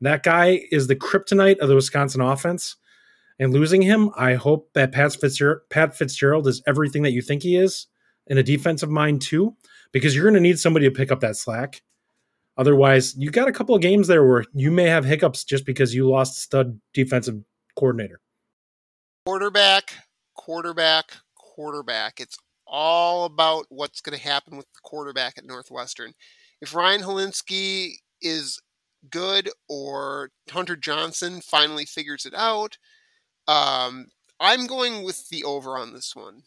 [0.00, 2.76] That guy is the kryptonite of the Wisconsin offense.
[3.40, 7.42] And losing him, I hope that Pat Fitzgerald, Pat Fitzgerald is everything that you think
[7.42, 7.86] he is
[8.26, 9.56] in a defensive mind too,
[9.92, 11.82] because you're going to need somebody to pick up that slack.
[12.56, 15.94] Otherwise, you got a couple of games there where you may have hiccups just because
[15.94, 17.36] you lost stud defensive
[17.76, 18.20] coordinator.
[19.26, 19.94] Quarterback,
[20.34, 22.20] quarterback, quarterback.
[22.20, 22.36] It's
[22.66, 26.14] all about what's going to happen with the quarterback at Northwestern.
[26.60, 28.60] If Ryan Hilinski is
[29.08, 32.76] good or Hunter Johnson finally figures it out,
[33.46, 34.08] um,
[34.40, 36.42] I'm going with the over on this one.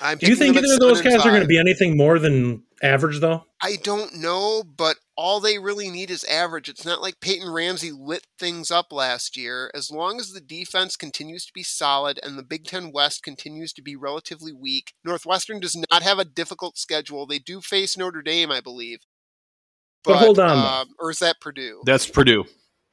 [0.00, 2.62] I'm Do you think either of those guys are going to be anything more than
[2.82, 3.44] average, though?
[3.62, 6.68] I don't know, but all they really need is average.
[6.68, 9.70] It's not like Peyton Ramsey lit things up last year.
[9.74, 13.72] As long as the defense continues to be solid and the Big Ten West continues
[13.74, 17.26] to be relatively weak, Northwestern does not have a difficult schedule.
[17.26, 19.00] They do face Notre Dame, I believe.
[20.02, 21.82] But, but hold on, uh, or is that Purdue?
[21.86, 22.44] That's Purdue.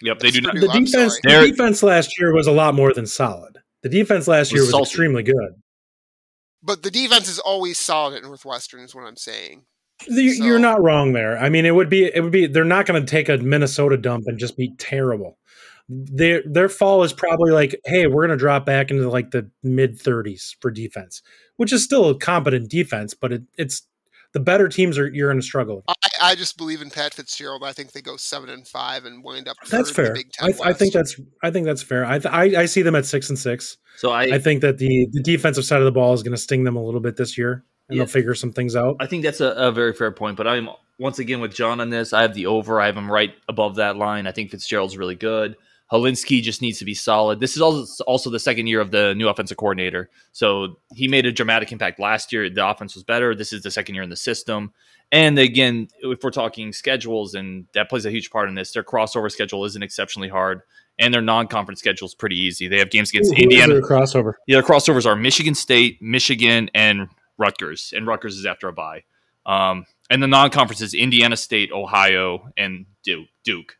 [0.02, 0.42] Yep, they do.
[0.42, 3.58] Not, the defense, the defense last year was a lot more than solid.
[3.84, 5.61] The defense last year was, was extremely good.
[6.64, 9.64] But the defense is always solid at Northwestern, is what I'm saying.
[10.08, 10.44] The, so.
[10.44, 11.38] You're not wrong there.
[11.38, 13.98] I mean, it would be it would be they're not going to take a Minnesota
[13.98, 15.38] dump and just be terrible.
[15.90, 19.50] Their their fall is probably like, hey, we're going to drop back into like the
[19.64, 21.22] mid 30s for defense,
[21.58, 23.84] which is still a competent defense, but it, it's
[24.34, 25.84] the better teams are you're going to struggle.
[25.88, 27.64] I, I, just believe in Pat Fitzgerald.
[27.64, 29.58] I think they go seven and five and wind up.
[29.70, 30.16] That's fair.
[30.42, 32.06] I, I, think that's I think that's fair.
[32.06, 33.78] I, I, I see them at six and six.
[33.98, 36.42] So I I think that the the defensive side of the ball is going to
[36.42, 38.04] sting them a little bit this year, and yeah.
[38.04, 38.96] they'll figure some things out.
[39.00, 40.38] I think that's a, a very fair point.
[40.38, 42.14] But I'm once again with John on this.
[42.14, 42.80] I have the over.
[42.80, 44.28] I have him right above that line.
[44.28, 45.56] I think Fitzgerald's really good.
[45.92, 47.42] Hilinski just needs to be solid.
[47.42, 50.10] This is also also the second year of the new offensive coordinator.
[50.32, 52.50] So he made a dramatic impact last year.
[52.50, 53.36] The offense was better.
[53.36, 54.72] This is the second year in the system.
[55.12, 58.84] And again, if we're talking schedules, and that plays a huge part in this, their
[58.84, 60.62] crossover schedule isn't exceptionally hard,
[61.00, 62.68] and their non-conference schedule is pretty easy.
[62.68, 63.82] They have games against Ooh, Indiana.
[63.82, 64.36] crossover.
[64.48, 67.94] Yeah, the crossovers are Michigan State, Michigan, and Rutgers.
[67.96, 69.04] And Rutgers is after a bye.
[69.46, 73.28] Um, and the non-conference is Indiana State, Ohio, and Duke.
[73.44, 73.78] Duke.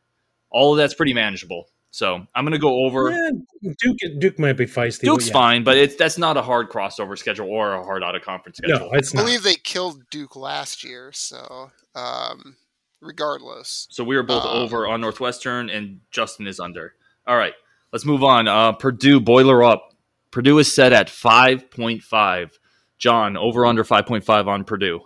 [0.50, 1.68] All of that's pretty manageable.
[1.94, 3.12] So I'm going to go over.
[3.12, 5.02] Yeah, Duke Duke might be feisty.
[5.02, 5.34] Duke's yeah.
[5.34, 8.58] fine, but it's that's not a hard crossover schedule or a hard out of conference
[8.58, 8.80] schedule.
[8.80, 12.56] No, it's I believe they killed Duke last year, so um,
[13.02, 13.88] regardless.
[13.92, 16.94] So we are both um, over on Northwestern, and Justin is under.
[17.28, 17.54] All right,
[17.92, 18.48] let's move on.
[18.48, 19.94] Uh, Purdue boiler up.
[20.32, 22.58] Purdue is set at five point five.
[23.00, 25.02] John over under five point five on Purdue.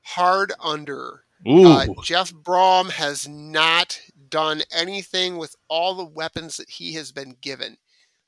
[0.00, 1.24] Hard under.
[1.46, 1.66] Ooh.
[1.66, 4.00] Uh, Jeff Brohm has not
[4.34, 7.76] done anything with all the weapons that he has been given.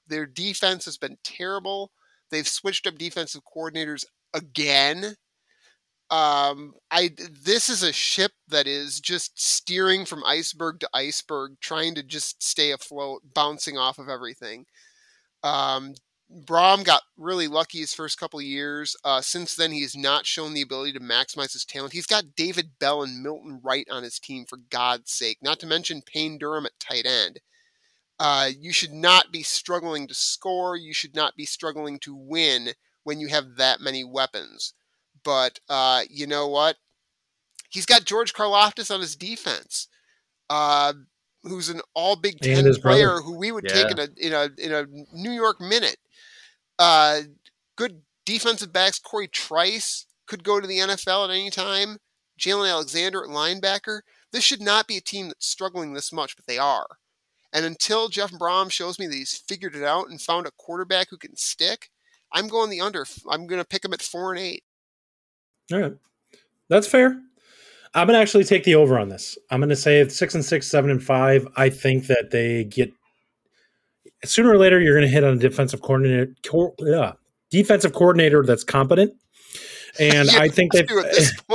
[0.07, 1.91] Their defense has been terrible.
[2.31, 5.17] They've switched up defensive coordinators again.
[6.09, 7.11] Um, I
[7.43, 12.41] this is a ship that is just steering from iceberg to iceberg, trying to just
[12.41, 14.65] stay afloat, bouncing off of everything.
[15.43, 15.95] Um,
[16.45, 18.97] Brohm got really lucky his first couple of years.
[19.05, 21.93] Uh, since then, he has not shown the ability to maximize his talent.
[21.93, 25.67] He's got David Bell and Milton Wright on his team, for God's sake, not to
[25.67, 27.41] mention Payne Durham at tight end.
[28.19, 30.77] Uh, you should not be struggling to score.
[30.77, 32.71] You should not be struggling to win
[33.05, 34.75] when you have that many weapons.
[35.23, 36.77] But uh, you know what?
[37.69, 39.89] He's got George Karlaftis on his defense.
[40.49, 40.93] Uh,
[41.43, 43.23] who's an all Big Ten player brother.
[43.23, 43.75] who we would yeah.
[43.75, 45.97] take in a in a in a New York minute.
[46.79, 47.23] Uh,
[47.77, 48.99] good defensive backs.
[48.99, 51.99] Corey Trice could go to the NFL at any time.
[52.39, 54.01] Jalen Alexander at linebacker.
[54.33, 56.87] This should not be a team that's struggling this much, but they are.
[57.53, 61.09] And until Jeff Brohm shows me that he's figured it out and found a quarterback
[61.09, 61.91] who can stick,
[62.33, 63.07] I'm going the under.
[63.31, 64.65] I'm going to pick him at four and eight.
[65.73, 65.95] All right,
[66.69, 67.21] that's fair.
[67.95, 69.39] I'm going to actually take the over on this.
[69.51, 71.49] I'm going to say six and six, seven and five.
[71.57, 72.93] I think that they get
[74.29, 77.13] sooner or later, you're going to hit on a defensive coordinator, co- yeah,
[77.51, 79.13] defensive coordinator that's competent.
[79.99, 80.87] And I think that,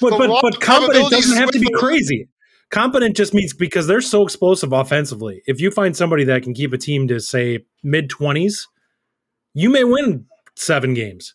[0.00, 2.28] but but but competent doesn't have to be crazy.
[2.70, 5.42] Competent just means because they're so explosive offensively.
[5.46, 8.68] If you find somebody that can keep a team to say mid twenties,
[9.54, 11.34] you may win seven games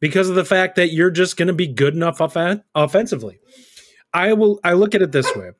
[0.00, 3.38] because of the fact that you're just going to be good enough off- offensively.
[4.14, 4.60] I will.
[4.62, 5.50] I look at it this way: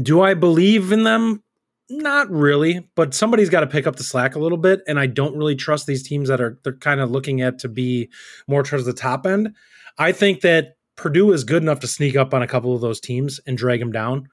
[0.00, 1.42] Do I believe in them?
[1.88, 4.80] Not really, but somebody's got to pick up the slack a little bit.
[4.88, 7.68] And I don't really trust these teams that are they're kind of looking at to
[7.68, 8.08] be
[8.48, 9.54] more towards the top end.
[9.98, 12.98] I think that Purdue is good enough to sneak up on a couple of those
[13.00, 14.28] teams and drag them down.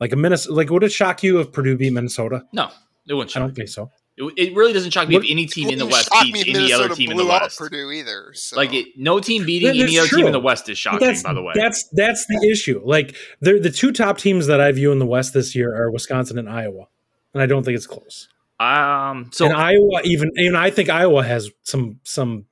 [0.00, 2.42] Like a Minnesota, like would it shock you if Purdue beat Minnesota?
[2.52, 2.70] No,
[3.06, 3.90] it wouldn't I shock don't think so.
[4.16, 6.42] It, it really doesn't shock me What- if any team in the West shock beats
[6.42, 7.58] any Minnesota other team in the blew out West.
[7.58, 8.30] Purdue either.
[8.34, 8.56] So.
[8.56, 11.00] Like it, no team beating That- any that's other team in the West is shocking.
[11.06, 12.80] that's, By the way, that's that's the issue.
[12.84, 15.90] Like the the two top teams that I view in the West this year are
[15.90, 16.86] Wisconsin and Iowa,
[17.34, 18.28] and I don't think it's close.
[18.60, 22.46] um, so and Iowa even, and I think Iowa has some some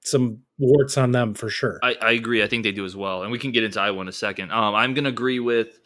[0.00, 1.80] some warts on them for sure.
[1.82, 2.42] I, I agree.
[2.42, 4.52] I think they do as well, and we can get into Iowa in a second.
[4.52, 5.78] Um, I'm going to agree with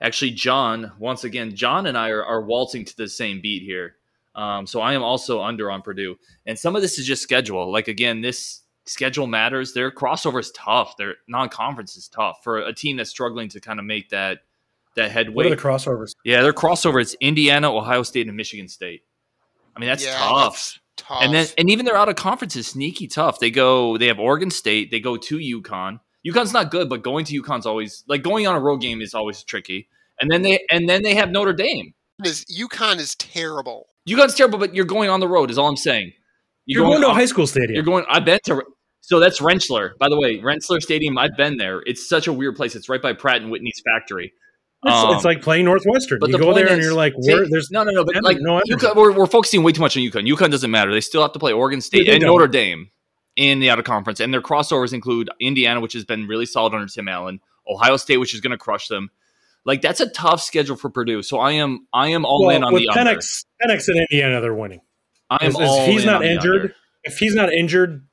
[0.00, 1.54] actually John once again.
[1.54, 3.94] John and I are, are waltzing to the same beat here.
[4.34, 6.16] Um, so I am also under on Purdue,
[6.46, 7.70] and some of this is just schedule.
[7.72, 9.74] Like again, this schedule matters.
[9.74, 10.96] Their crossover is tough.
[10.96, 14.38] Their non-conference is tough for a team that's struggling to kind of make that
[14.98, 16.12] that what are the crossovers?
[16.24, 19.02] yeah, their crossover is Indiana, Ohio State, and Michigan State.
[19.76, 20.52] I mean, that's Yeah, tough.
[20.54, 21.22] that's tough.
[21.22, 23.38] And then and even their out of conference is sneaky tough.
[23.40, 26.00] They go they have Oregon State, they go to UConn.
[26.26, 29.14] UConn's not good, but going to UConn's always like going on a road game is
[29.14, 29.88] always tricky.
[30.20, 31.94] And then they and then they have Notre Dame.
[32.24, 33.86] is UConn is terrible.
[34.08, 36.12] UConn's terrible, but you're going on the road, is all I'm saying.
[36.66, 37.74] You're going to a high school stadium.
[37.74, 38.62] You're going I've been to
[39.00, 39.92] so that's Rentschler.
[39.98, 41.82] By the way, Rentschler Stadium, I've been there.
[41.86, 42.76] It's such a weird place.
[42.76, 44.34] It's right by Pratt and Whitney's factory.
[44.84, 46.20] It's, Um, it's like playing Northwestern.
[46.20, 47.34] But You the go there and you're like, See.
[47.50, 48.04] There's no, no, no.
[48.04, 48.60] But like, no.
[48.68, 50.28] UConn, we're, we're focusing way too much on UConn.
[50.32, 50.92] UConn doesn't matter.
[50.92, 52.30] They still have to play Oregon State they and don't.
[52.30, 52.90] Notre Dame
[53.34, 56.74] in the out of conference, and their crossovers include Indiana, which has been really solid
[56.74, 59.10] under Tim Allen, Ohio State, which is going to crush them.
[59.64, 61.22] Like that's a tough schedule for Purdue.
[61.22, 63.14] So I am, I am all well, in on with the under.
[63.16, 64.80] Penix, Penix and Indiana, they're winning.
[65.28, 66.74] I am If- if he's not injured,
[67.04, 68.06] if he's not injured,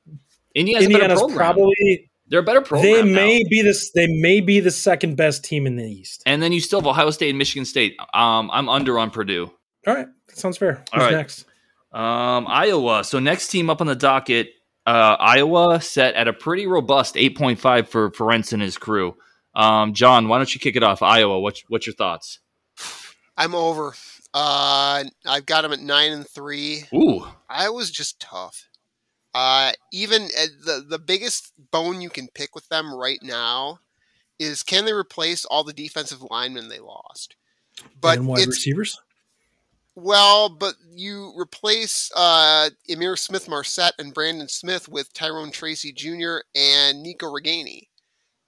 [0.54, 2.92] Indiana's Indiana's probably They're a better program.
[2.92, 3.14] they now.
[3.14, 3.90] may be this.
[3.92, 6.22] They may be the second best team in the East.
[6.26, 7.96] and then you still have Ohio State and Michigan State.
[8.14, 9.50] Um, I'm under on Purdue.
[9.86, 10.82] All right, that sounds fair.
[10.92, 11.16] All Who's right.
[11.16, 11.44] next?
[11.92, 13.04] Um, Iowa.
[13.04, 14.50] So next team up on the docket,
[14.84, 19.16] uh, Iowa set at a pretty robust 8.5 for Ferentz and his crew.
[19.54, 21.02] Um, John, why don't you kick it off?
[21.02, 22.40] Iowa, what's what's your thoughts?
[23.36, 23.94] I'm over.
[24.34, 26.84] Uh, I've got them at nine and three.
[26.94, 28.68] Ooh, I was just tough.
[29.36, 33.78] Uh, even uh, the the biggest bone you can pick with them right now
[34.38, 37.36] is can they replace all the defensive linemen they lost?
[38.00, 38.98] But and wide receivers.
[39.94, 46.38] well, but you replace uh, Ihmir Smith-Marsette and Brandon Smith with Tyrone Tracy Jr.
[46.54, 47.88] and Nico Ragaini,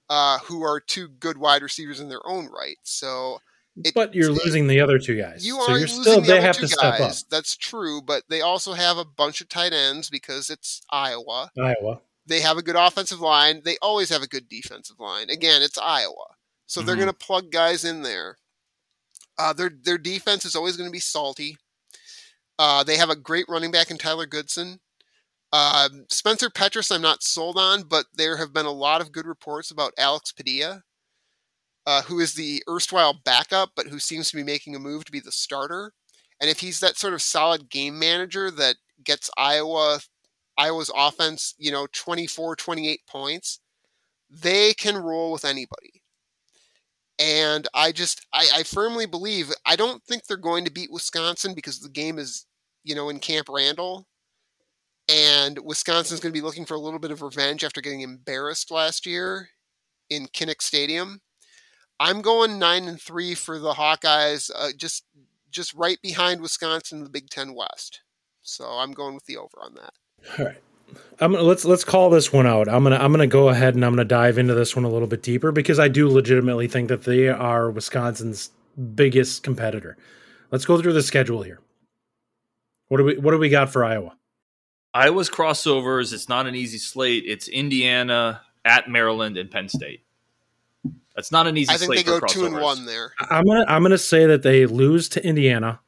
[0.08, 2.78] uh, who are two good wide receivers in their own right.
[2.82, 3.40] So
[3.84, 5.46] it- But you're losing the other two guys.
[5.46, 7.12] you so are you're losing still the they other have two to step up.
[7.30, 11.50] That's true, but they also have a bunch of tight ends because it's Iowa.
[11.60, 12.00] Iowa.
[12.26, 13.62] They have a good offensive line.
[13.64, 15.30] They always have a good defensive line.
[15.30, 16.34] Again, it's Iowa,
[16.66, 16.98] so they're Mhm.
[16.98, 18.38] going to plug guys in there.
[19.38, 21.56] Uh, their their defense is always going to be salty.
[22.58, 24.80] Uh, they have a great running back in Tyler Goodson.
[25.52, 29.26] Um, Spencer Petras, I'm not sold on, but there have been a lot of good
[29.26, 30.82] reports about Alex Padilla,
[31.88, 35.10] uh, who is the erstwhile backup, but who seems to be making a move to
[35.10, 35.94] be the starter.
[36.38, 40.00] And if he's that sort of solid game manager that gets Iowa
[40.58, 43.60] Iowa's offense, you know, 24, 28 points,
[44.28, 46.02] they can roll with anybody.
[47.18, 51.54] And I just, I, I firmly believe, I don't think they're going to beat Wisconsin
[51.54, 52.44] because the game is,
[52.84, 54.06] you know, in Camp Randall.
[55.08, 58.70] And Wisconsin's going to be looking for a little bit of revenge after getting embarrassed
[58.70, 59.48] last year
[60.10, 61.22] in Kinnick Stadium.
[62.00, 65.04] I'm going nine and three for the Hawkeyes, uh, just
[65.50, 68.02] just right behind Wisconsin in the Big Ten West.
[68.42, 69.92] So I'm going with the over on that.
[70.38, 70.62] All right.
[71.20, 72.68] I'm gonna, let's let's call this one out.
[72.68, 75.08] I'm gonna I'm gonna go ahead and I'm gonna dive into this one a little
[75.08, 78.50] bit deeper because I do legitimately think that they are Wisconsin's
[78.94, 79.96] biggest competitor.
[80.50, 81.60] Let's go through the schedule here.
[82.88, 84.16] What do we what do we got for Iowa?
[84.94, 86.12] Iowa's crossovers.
[86.12, 87.24] It's not an easy slate.
[87.26, 90.04] It's Indiana at Maryland and Penn State.
[91.18, 93.12] That's not an easy I think slate they go for two and one there.
[93.28, 95.80] I'm gonna I'm gonna say that they lose to Indiana,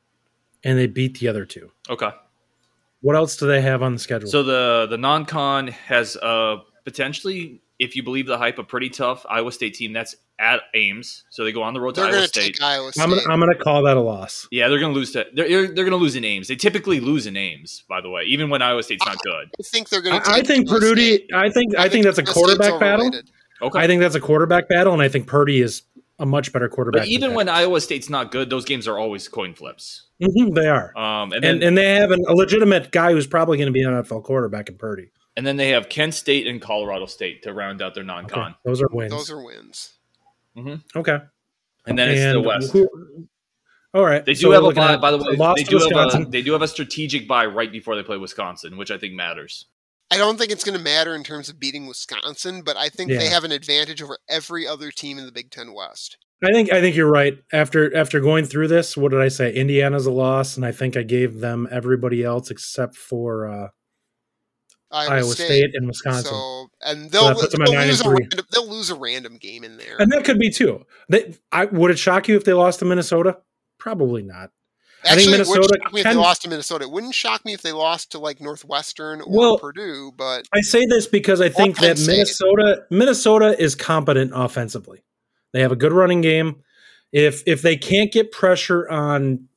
[0.64, 1.70] and they beat the other two.
[1.88, 2.10] Okay.
[3.00, 4.28] What else do they have on the schedule?
[4.28, 9.24] So the the non-con has uh potentially, if you believe the hype, a pretty tough
[9.30, 9.92] Iowa State team.
[9.92, 12.54] That's at Ames, so they go on the road to They're Iowa State.
[12.54, 13.00] take Iowa State.
[13.04, 14.48] I'm gonna I'm gonna call that a loss.
[14.50, 16.48] Yeah, they're going to lose to they're they're, they're going to lose in Ames.
[16.48, 19.48] They typically lose in Ames, by the way, even when Iowa State's not good.
[19.60, 20.30] I think they're going I, to.
[20.30, 21.20] I think Purdue.
[21.32, 23.12] I think I, think that's a quarterback battle.
[23.62, 23.76] Overrated.
[23.76, 23.84] Okay.
[23.84, 25.82] I think that's a quarterback battle, and I think Purdy is
[26.18, 27.02] a much better quarterback.
[27.02, 30.06] but even when Iowa State's not good, those games are always coin flips.
[30.22, 33.26] Mhm, they are, Um, and then and and they have an, a legitimate guy who's
[33.26, 35.11] probably going to be an NFL quarterback in Purdy.
[35.36, 38.82] and then they have Kent State and Colorado State to round out their non-con, those
[38.82, 39.11] are wins.
[39.12, 39.92] Those are wins.
[40.94, 41.18] okay,
[41.86, 42.72] and then it's the West.
[42.72, 43.26] who-
[43.94, 44.92] all right, They do so have a looking bye.
[44.94, 45.24] at By the way,
[45.56, 48.18] they to do have a they do have a strategic bye right before they play
[48.18, 49.66] Wisconsin, which I think matters.
[50.11, 53.11] I don't think it's going to matter in terms of beating Wisconsin, but I think
[53.11, 56.18] they have an advantage over every other team in the Big Ten West.
[56.42, 57.38] I think I think you're right.
[57.52, 59.52] After after going through this, what did I say?
[59.52, 63.68] Indiana's a loss, and I think I gave them everybody else except for uh,
[64.90, 65.46] Iowa, Iowa State.
[65.46, 65.70] State.
[65.74, 66.32] and Wisconsin.
[66.32, 69.96] So and they'll, them they'll lose a random, they'll lose a random game in there.
[69.98, 70.84] and that could be too.
[71.08, 73.38] They, I, would it shock you if they lost to Minnesota?
[73.78, 74.50] Probably not.
[75.05, 76.84] I think Actually, it wouldn't Minnesota shock me if they lost to Minnesota.
[76.84, 80.61] It wouldn't shock me if they lost to like Northwestern or Well- Purdue, but I
[80.61, 82.12] say this because I think Penn that State.
[82.12, 85.03] Minnesota Minnesota is competent offensively.
[85.53, 86.62] They have a good running game.
[87.12, 89.48] If if they can't get pressure on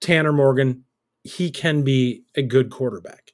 [0.00, 0.84] Tanner Morgan,
[1.24, 3.32] he can be a good quarterback.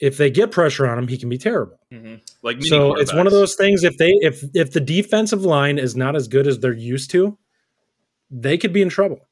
[0.00, 1.78] If they get pressure on him, he can be terrible.
[1.92, 2.20] Mhm.
[2.42, 3.84] Like So it's one of those things.
[3.84, 7.38] If they if if the defensive line is not as good as they're used to,
[8.30, 9.27] they could be in trouble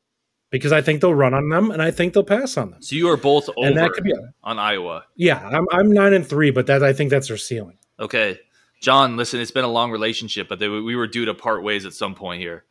[0.57, 2.82] because I think they'll run on them and I think they'll pass on them.
[2.82, 5.04] So you are both over And that could be a, on Iowa.
[5.16, 5.46] yeah.
[5.46, 7.78] I'm I'm nine and three, but that I think that's their ceiling.
[7.98, 8.38] Okay.
[8.82, 11.86] John, listen, it's been a long relationship, but they, we were due to part ways
[11.86, 12.64] at some point here.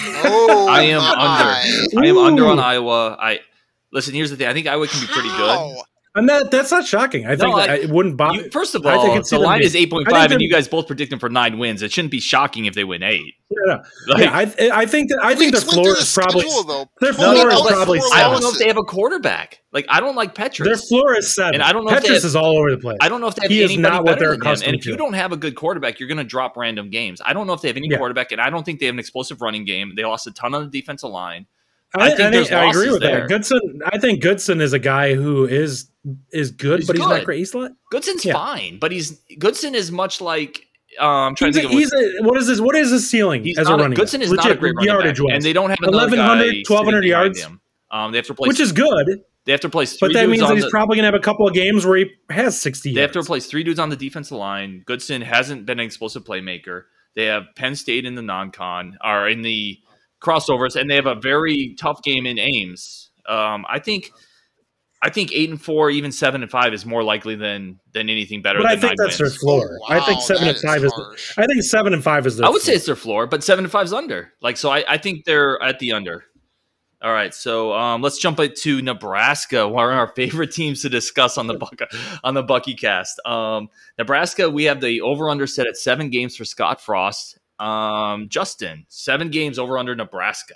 [0.00, 2.02] oh, I am my.
[2.02, 3.16] I am under on Iowa.
[3.20, 3.40] I
[3.92, 4.14] listen.
[4.14, 4.46] Here's the thing.
[4.48, 5.82] I think Iowa can be pretty good.
[6.14, 6.18] How?
[6.20, 7.24] And that that's not shocking.
[7.26, 8.42] I think No, that I- it wouldn't bother.
[8.42, 10.10] You, first of all, I think all, it's the line be- is eight point I
[10.10, 11.80] five, think and you guys both predict them for nine wins.
[11.82, 13.34] It shouldn't be shocking if they win eight.
[13.50, 13.82] yeah, no.
[14.14, 16.86] Like, yeah, I, I think that I We think their floor is probably schedule, though.
[17.00, 19.62] their Twenty floor is probably four I don't know if they have a quarterback.
[19.72, 20.64] Like I don't like Petras.
[20.64, 21.54] their floor is seven.
[21.54, 22.98] And I don't know if they Petras have- is all over the place.
[23.00, 24.46] I don't know if they have He is anybody not what better they're than him.
[24.48, 27.22] accustomed And if you don't have a good quarterback, you're going to drop random games.
[27.24, 27.96] I don't know if they have any Yeah.
[27.96, 29.94] quarterback, and I don't think they have an explosive running game.
[29.96, 31.46] They lost a ton on the defensive line.
[31.94, 33.20] I, I think I, I agree with there.
[33.20, 33.28] that.
[33.28, 35.88] Goodson, I think Goodson is a guy who is
[36.32, 37.10] is good, He's but he's good.
[37.18, 37.38] not great.
[37.38, 37.72] He's not.
[37.92, 38.32] Goodson's Yeah.
[38.34, 40.66] fine, but he's Goodson is much like
[40.98, 43.56] um, trying He's, to a, he's a, what is his what is his ceiling He's
[43.58, 44.26] as a a, running Goodson back?
[44.26, 46.74] is not a Legit great running yardage back, and they don't have another 1100, guy
[46.74, 47.46] 1200 yards.
[47.90, 50.42] Um, they have to replace, which is good, they have to replace but that means
[50.42, 52.94] that he's the, probably going to have a couple of games where he has sixty.
[52.94, 54.82] They have to replace three dudes on the defensive line.
[54.86, 56.84] Goodson hasn't been an explosive playmaker.
[57.14, 59.78] They have Penn State in the non-con or in the
[60.22, 63.10] crossovers, and they have a very tough game in Ames.
[63.28, 64.10] Um, I think,
[65.02, 68.40] I think eight and four, even seven and five, is more likely than than anything
[68.40, 68.60] better.
[68.60, 69.32] But I think that's wins.
[69.32, 69.78] their floor.
[69.82, 70.92] Oh, I think seven and five is.
[70.92, 71.34] harsh.
[71.36, 72.46] I think seven and five is their.
[72.46, 74.32] I would say it's their floor, but seven and five's under.
[74.40, 76.24] Like so, I, I think they're at the under.
[77.02, 81.36] All right, so um, let's jump into Nebraska, one of our favorite teams to discuss
[81.36, 81.80] on the Buck
[82.22, 83.18] on the Bucky Cast.
[83.26, 87.40] Um, Nebraska, we have the over under set at seven games for Scott Frost.
[87.58, 90.54] Um, Justin, seven games over under Nebraska.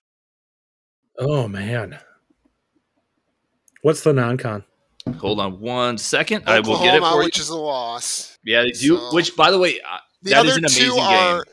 [1.18, 1.98] Oh man,
[3.86, 4.64] what's the non-con?
[5.18, 7.24] Hold on one second, I will get it Oklahoma, for you.
[7.26, 8.36] which is a loss.
[8.44, 8.96] Yeah, they do.
[8.96, 11.52] So- which, by the way, uh, The that is an amazing two are game.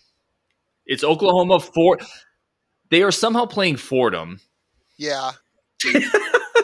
[0.88, 2.00] It's Oklahoma for.
[2.90, 4.40] They are somehow playing Fordham.
[4.98, 5.32] yeah.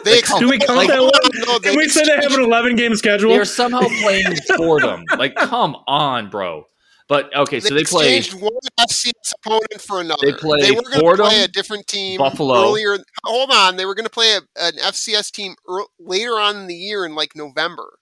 [0.02, 1.10] They ex- Do we count Like- that one?
[1.46, 3.30] No, Can we say they have an eleven game schedule?
[3.32, 5.04] They're somehow playing Fordham.
[5.18, 6.64] Like, come on, bro.
[7.10, 10.24] But okay, so they play exchanged one FCS opponent for another.
[10.24, 12.54] They play were gonna Fordham, play a different team Buffalo.
[12.54, 12.98] earlier.
[13.24, 16.66] Hold on, they were going to play a, an FCS team ear later on in
[16.68, 17.98] the year in like November,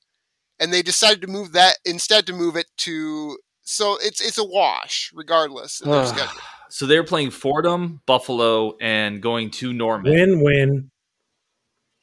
[0.61, 3.39] and they decided to move that instead to move it to.
[3.63, 5.81] So it's it's a wash regardless.
[5.81, 6.41] Of their schedule.
[6.69, 10.13] so they're playing Fordham, Buffalo, and going to Norman.
[10.13, 10.91] win, win,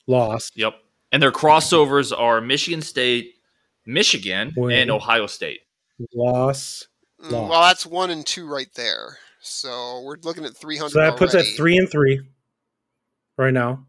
[0.07, 0.49] loss.
[0.55, 0.73] Yep.
[1.11, 3.35] And their crossovers are Michigan State,
[3.85, 4.75] Michigan, Win.
[4.75, 5.59] and Ohio State.
[6.15, 6.87] Loss.
[7.23, 7.49] Mm, Loss.
[7.49, 9.17] Well, that's one and two right there.
[9.41, 10.91] So we're looking at three hundred.
[10.91, 12.21] So that puts at three and three
[13.37, 13.85] right now.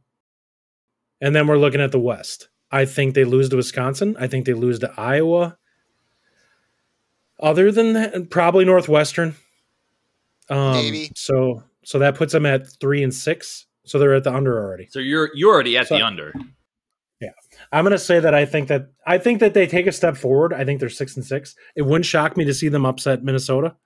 [1.20, 2.49] And then we're looking at the West.
[2.70, 4.16] I think they lose to Wisconsin.
[4.18, 5.57] I think they lose to Iowa.
[7.41, 9.35] Other than that, probably Northwestern.
[10.49, 11.11] Um, Maybe.
[11.16, 13.66] So so that puts them at three and six.
[13.85, 14.89] So they're at the under already.
[14.91, 16.33] So you're you're already at So- the under.
[17.73, 20.17] I'm going to say that I think that I think that they take a step
[20.17, 20.53] forward.
[20.53, 21.55] I think they're six and six.
[21.75, 23.77] It wouldn't shock me to see them upset Minnesota.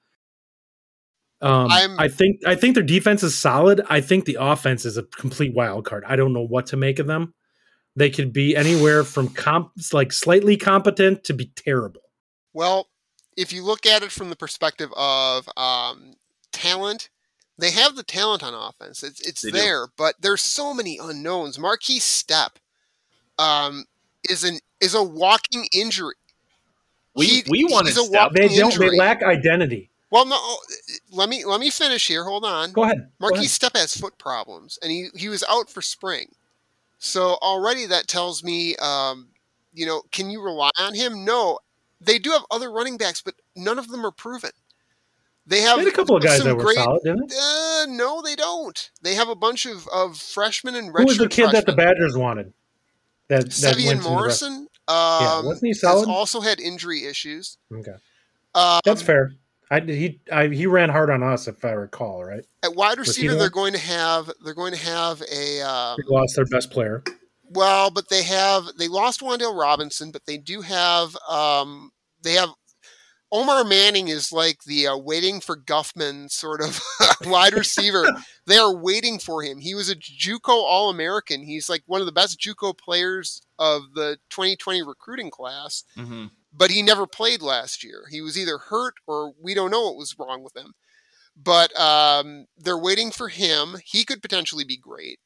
[1.42, 3.80] Um, I'm- I think I think their defense is solid.
[3.88, 6.04] I think the offense is a complete wild card.
[6.06, 7.34] I don't know what to make of them.
[7.96, 12.02] They could be anywhere from comp like slightly competent to be terrible.
[12.52, 12.88] Well,
[13.36, 16.14] if you look at it from the perspective of um,
[16.52, 17.08] talent,
[17.58, 19.02] they have the talent on offense.
[19.02, 19.56] It's it's They do.
[19.58, 21.56] there, but there's so many unknowns.
[21.58, 22.56] Markese Stepp
[23.40, 23.84] um,
[24.28, 26.14] is an is a walking injury.
[27.14, 28.10] We He- we a Step.
[28.10, 28.72] walk- They don't.
[28.72, 28.90] Injury.
[28.90, 29.90] They lack identity.
[30.10, 30.58] Well, no,
[31.12, 32.24] let me let me finish here.
[32.24, 32.72] Hold on.
[32.72, 33.10] Go ahead.
[33.20, 33.58] Markese.
[33.58, 36.32] Stepp has foot problems, and he, he was out for spring.
[36.98, 39.28] So already that tells me, um,
[39.72, 41.24] you know, can you rely on him?
[41.24, 41.60] No.
[42.00, 44.50] They do have other running backs, but none of them are proven.
[45.46, 47.36] They have They a couple of guys that were great, solid, didn't they?
[47.36, 48.90] Uh, no, they don't.
[49.02, 51.72] They have a bunch of, of freshmen and Who was the redshirt kid that the
[51.72, 51.76] freshmen.
[51.76, 52.52] Badgers wanted?
[53.30, 54.10] That that Sevion went to Nebraska?
[54.10, 54.66] Morrison.
[54.88, 56.08] Um, wasn't he solid?
[56.08, 57.56] Also had injury issues.
[57.72, 57.94] Okay,
[58.54, 59.32] Um, that's fair.
[59.70, 62.24] I he I, he ran hard on us if I recall.
[62.24, 66.12] Right, At wide receiver, they're going to have they're going to have a um, they
[66.12, 67.04] lost their best player.
[67.48, 72.50] well, but they have they lost Wan'Dale Robinson, but they do have um, they have
[73.32, 76.80] Omar Manning is like the uh, waiting for Guffman sort of
[77.26, 78.06] wide receiver.
[78.46, 79.58] they are waiting for him.
[79.60, 81.42] He was a JUCO All American.
[81.42, 85.84] He's like one of the best JUCO players of the 2020 recruiting class.
[85.96, 88.02] hmm but he never played last year.
[88.10, 90.74] He was either hurt or we don't know what was wrong with him.
[91.40, 93.76] But um, they're waiting for him.
[93.84, 95.20] He could potentially be great.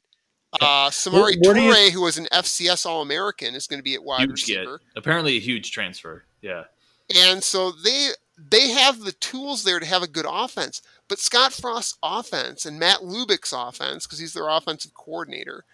[0.61, 3.95] Uh, Samori where do you- who was an FCS All American, is going to be
[3.95, 4.59] at wide Huge get.
[4.59, 4.81] receiver.
[4.97, 6.25] Apparently a huge transfer.
[6.43, 6.65] Yeah.
[7.13, 10.83] And so they they have the tools there to have a good offense.
[11.09, 15.65] But Scott Frost's offense and Matt Lubick's offense, because he's their offensive coordinator,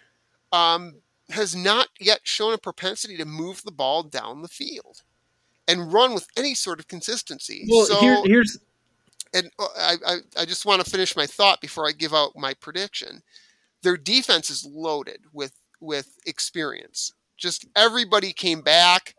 [0.51, 0.95] um,
[1.29, 5.03] has not yet shown a propensity to move the ball down the field
[5.67, 7.65] and run with any sort of consistency.
[7.69, 8.59] Well, so, here, here's
[9.33, 12.35] and uh, I, I, I just want to finish my thought before I give out
[12.35, 13.21] my prediction.
[13.81, 17.13] Their defense is loaded with with experience.
[17.37, 19.15] Just everybody came back.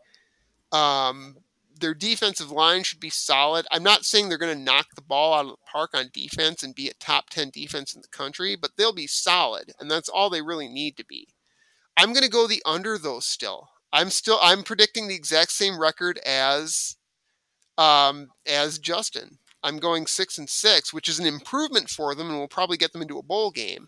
[0.71, 1.37] Um,
[1.83, 3.67] their defensive line should be solid.
[3.69, 6.63] I'm not saying they're going to knock the ball out of the park on defense
[6.63, 10.07] and be a top 10 defense in the country, but they'll be solid, and that's
[10.07, 11.27] all they really need to be.
[11.97, 13.69] I'm going to go the under though still.
[13.91, 16.95] I'm still I'm predicting the exact same record as
[17.77, 19.39] um as Justin.
[19.61, 22.91] I'm going 6 and 6, which is an improvement for them and will probably get
[22.93, 23.87] them into a bowl game.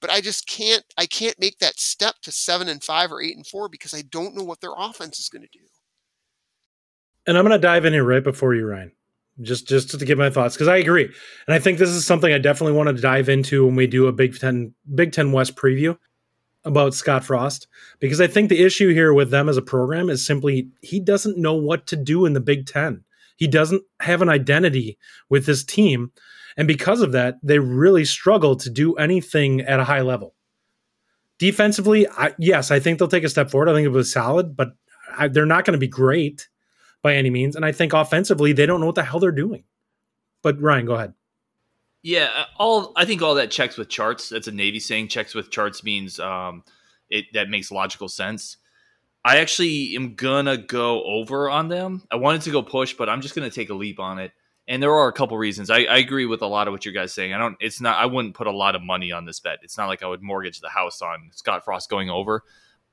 [0.00, 3.36] But I just can't I can't make that step to 7 and 5 or 8
[3.36, 5.64] and 4 because I don't know what their offense is going to do.
[7.26, 8.92] And I'm going to dive in here right before you, Ryan.
[9.40, 12.32] Just just to give my thoughts because I agree, and I think this is something
[12.32, 15.56] I definitely want to dive into when we do a Big Ten Big Ten West
[15.56, 15.98] preview
[16.64, 17.66] about Scott Frost
[17.98, 21.36] because I think the issue here with them as a program is simply he doesn't
[21.36, 23.02] know what to do in the Big Ten.
[23.34, 24.98] He doesn't have an identity
[25.28, 26.12] with this team,
[26.56, 30.36] and because of that, they really struggle to do anything at a high level.
[31.38, 33.68] Defensively, I, yes, I think they'll take a step forward.
[33.68, 34.76] I think it was solid, but
[35.18, 36.48] I, they're not going to be great
[37.04, 37.54] by any means.
[37.54, 39.62] And I think offensively, they don't know what the hell they're doing.
[40.42, 41.14] But Ryan, go ahead.
[42.02, 44.30] Yeah, uh, all I think all that checks with charts.
[44.30, 45.08] That's a Navy saying.
[45.08, 46.64] Checks with charts means um,
[47.08, 48.56] it that makes logical sense.
[49.24, 52.02] I actually am gonna go over on them.
[52.10, 54.32] I wanted to go push, but I'm just gonna take a leap on it.
[54.66, 55.70] And there are a couple reasons.
[55.70, 57.32] I, I agree with a lot of what you guys saying.
[57.32, 57.56] I don't.
[57.60, 57.98] It's not.
[57.98, 59.60] I wouldn't put a lot of money on this bet.
[59.62, 62.42] It's not like I would mortgage the house on Scott Frost going over.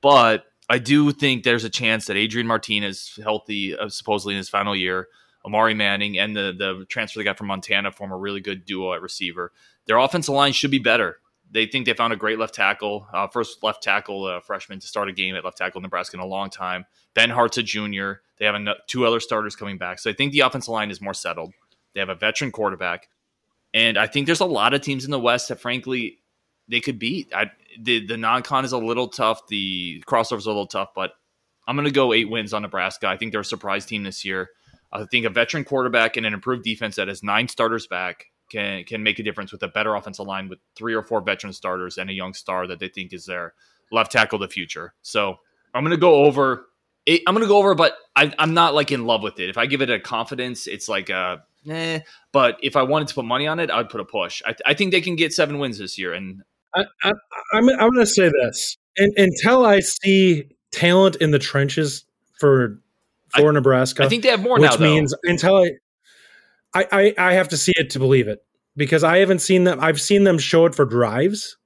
[0.00, 4.48] But I do think there's a chance that Adrian Martinez, healthy, uh, supposedly in his
[4.48, 5.08] final year,
[5.44, 8.92] Omar Manning, and the the transfer they got from Montana form a really good duo
[8.94, 9.52] at receiver.
[9.86, 11.18] Their offensive line should be better.
[11.50, 14.86] They think they found a great left tackle, uh, first left tackle uh, freshman to
[14.86, 16.86] start a game at left tackle in Nebraska in a long time.
[17.14, 18.22] Ben Hart's a junior.
[18.38, 18.56] They have
[18.86, 21.52] two other starters coming back, so I think the offensive line is more settled.
[21.92, 23.08] They have a veteran quarterback,
[23.74, 26.20] and I think there's a lot of teams in the West that, frankly,
[26.68, 27.32] they could beat.
[27.34, 27.50] I,
[27.80, 29.46] the the non-con is a little tough.
[29.48, 31.12] The crossover is a little tough, but
[31.66, 33.06] I'm going to go eight wins on Nebraska.
[33.06, 34.50] I think they're a surprise team this year.
[34.92, 38.84] I think a veteran quarterback and an improved defense that has nine starters back can
[38.84, 41.96] can make a difference with a better offensive line with three or four veteran starters
[41.98, 43.54] and a young star that they think is their
[43.90, 44.94] left tackle the future.
[45.02, 45.36] So
[45.74, 46.66] I'm going to go over.
[47.06, 49.50] Eight, I'm going to go over, but I, I'm not like in love with it.
[49.50, 52.00] If I give it a confidence, it's like a eh.
[52.30, 54.40] But if I wanted to put money on it, I'd put a push.
[54.46, 56.42] I, I think they can get seven wins this year, and
[56.74, 57.12] I, I,
[57.52, 62.04] I'm, I'm going to say this and, until I see talent in the trenches
[62.38, 62.80] for
[63.30, 64.04] for Nebraska.
[64.04, 64.84] I think they have more which now.
[64.84, 65.70] Means until I,
[66.74, 68.44] I, I, I have to see it to believe it
[68.76, 69.78] because I haven't seen them.
[69.80, 71.56] I've seen them show it for drives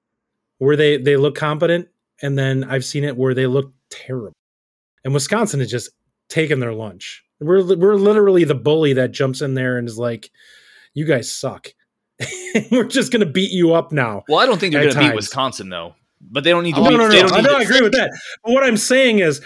[0.58, 1.88] where they they look competent,
[2.22, 4.36] and then I've seen it where they look terrible.
[5.04, 5.90] And Wisconsin is just
[6.28, 7.24] taking their lunch.
[7.40, 10.30] We're we're literally the bully that jumps in there and is like,
[10.94, 11.68] "You guys suck.
[12.70, 15.14] we're just gonna beat you up now." well, I don't think they're going to beat.
[15.14, 15.94] Wisconsin though.
[16.20, 16.80] But they don't need to.
[16.80, 17.28] Oh, no, beat, no, they no.
[17.28, 18.10] don't I, need know, to- I agree with that.
[18.44, 19.40] But what I'm saying is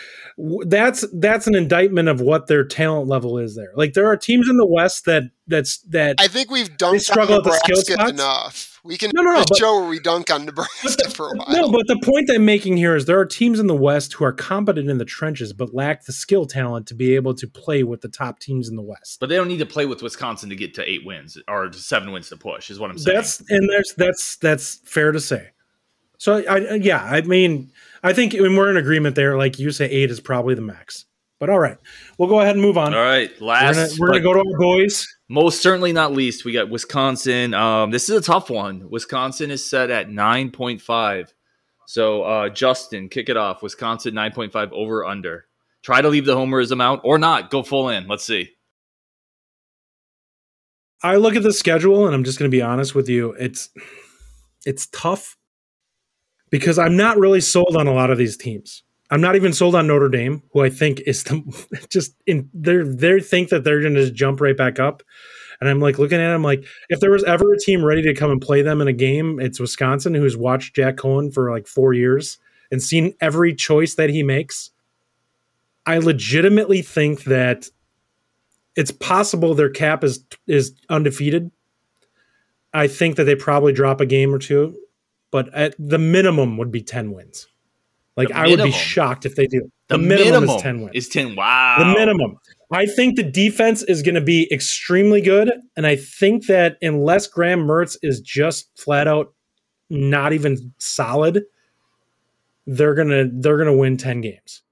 [0.67, 3.73] that's that's an indictment of what their talent level is there.
[3.75, 7.35] Like there are teams in the West that that's that I think we've dunked struggle
[7.35, 8.11] on at the skill Nebraska spots?
[8.13, 8.70] enough.
[8.83, 11.37] We can No, no, no, a but- show where we dunk on Nebraska for a
[11.37, 11.47] while.
[11.51, 14.25] No, but the point I'm making here is there are teams in the West who
[14.25, 17.83] are competent in the trenches but lack the skill talent to be able to play
[17.83, 19.21] with the top teams in the West.
[19.21, 22.13] But they don't need to play with Wisconsin to get to eight wins or seven
[22.13, 22.71] wins to push.
[22.71, 23.15] Is what I'm saying.
[23.17, 25.51] That's and that's that's that's fair to say.
[26.19, 27.71] So I, I yeah, I mean,
[28.03, 31.05] I think when we're in agreement there, like you say, eight is probably the max.
[31.41, 31.79] But all right,
[32.19, 32.95] we'll go ahead and move on.
[32.95, 33.31] all right.
[33.41, 35.07] We're Last, gonna, we're gonna go to our boys.
[35.29, 37.55] most certainly not least, we got Wisconsin.
[37.55, 38.89] Um, this is a tough one.
[38.91, 41.33] Wisconsin is set at nine point five.
[41.87, 43.63] So uh, Justin, kick it off.
[43.63, 45.47] Wisconsin nine point five over under.
[45.83, 47.51] Try to leave the homerism out or not.
[47.51, 48.07] Go full in.
[48.07, 48.51] Let's see.
[51.03, 53.33] I look at the schedule and I'm just going to be honest with you.
[53.33, 53.71] It's
[54.67, 55.39] it's tough
[56.51, 58.83] because I'm not really sold on a lot of these teams.
[59.11, 62.79] I'm not even sold on Notre Dame, who I think is the just in they
[62.79, 65.03] they think that they're going to just jump right back up.
[65.61, 68.15] And I'm like looking at them like if there was ever a team ready to
[68.15, 71.67] come and play them in a game, it's Wisconsin, who's watched Jack Coan for like
[71.67, 72.39] four years
[72.71, 74.71] and seen every choice that he makes.
[75.85, 77.69] I legitimately think that
[78.77, 81.51] it's possible their cap is is undefeated.
[82.73, 84.79] I think that they probably drop a game or two,
[85.33, 87.49] but at the minimum would be ten wins.
[88.17, 89.71] Like The I would be shocked if they do.
[89.89, 90.95] The, The, minimum, minimum, is ten wins.
[90.95, 91.37] Is 10.
[91.37, 91.77] Wow.
[91.79, 92.39] The minimum.
[92.73, 97.27] I think the defense is going to be extremely good, and I think that unless
[97.27, 99.35] Graham Mertz is just flat out
[99.89, 101.43] not even solid,
[102.67, 104.63] they're gonna they're gonna win ten games.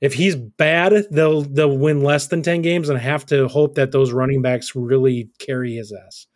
[0.00, 3.92] If he's bad, they'll they'll win less than ten games and have to hope that
[3.92, 6.26] those running backs really carry his ass.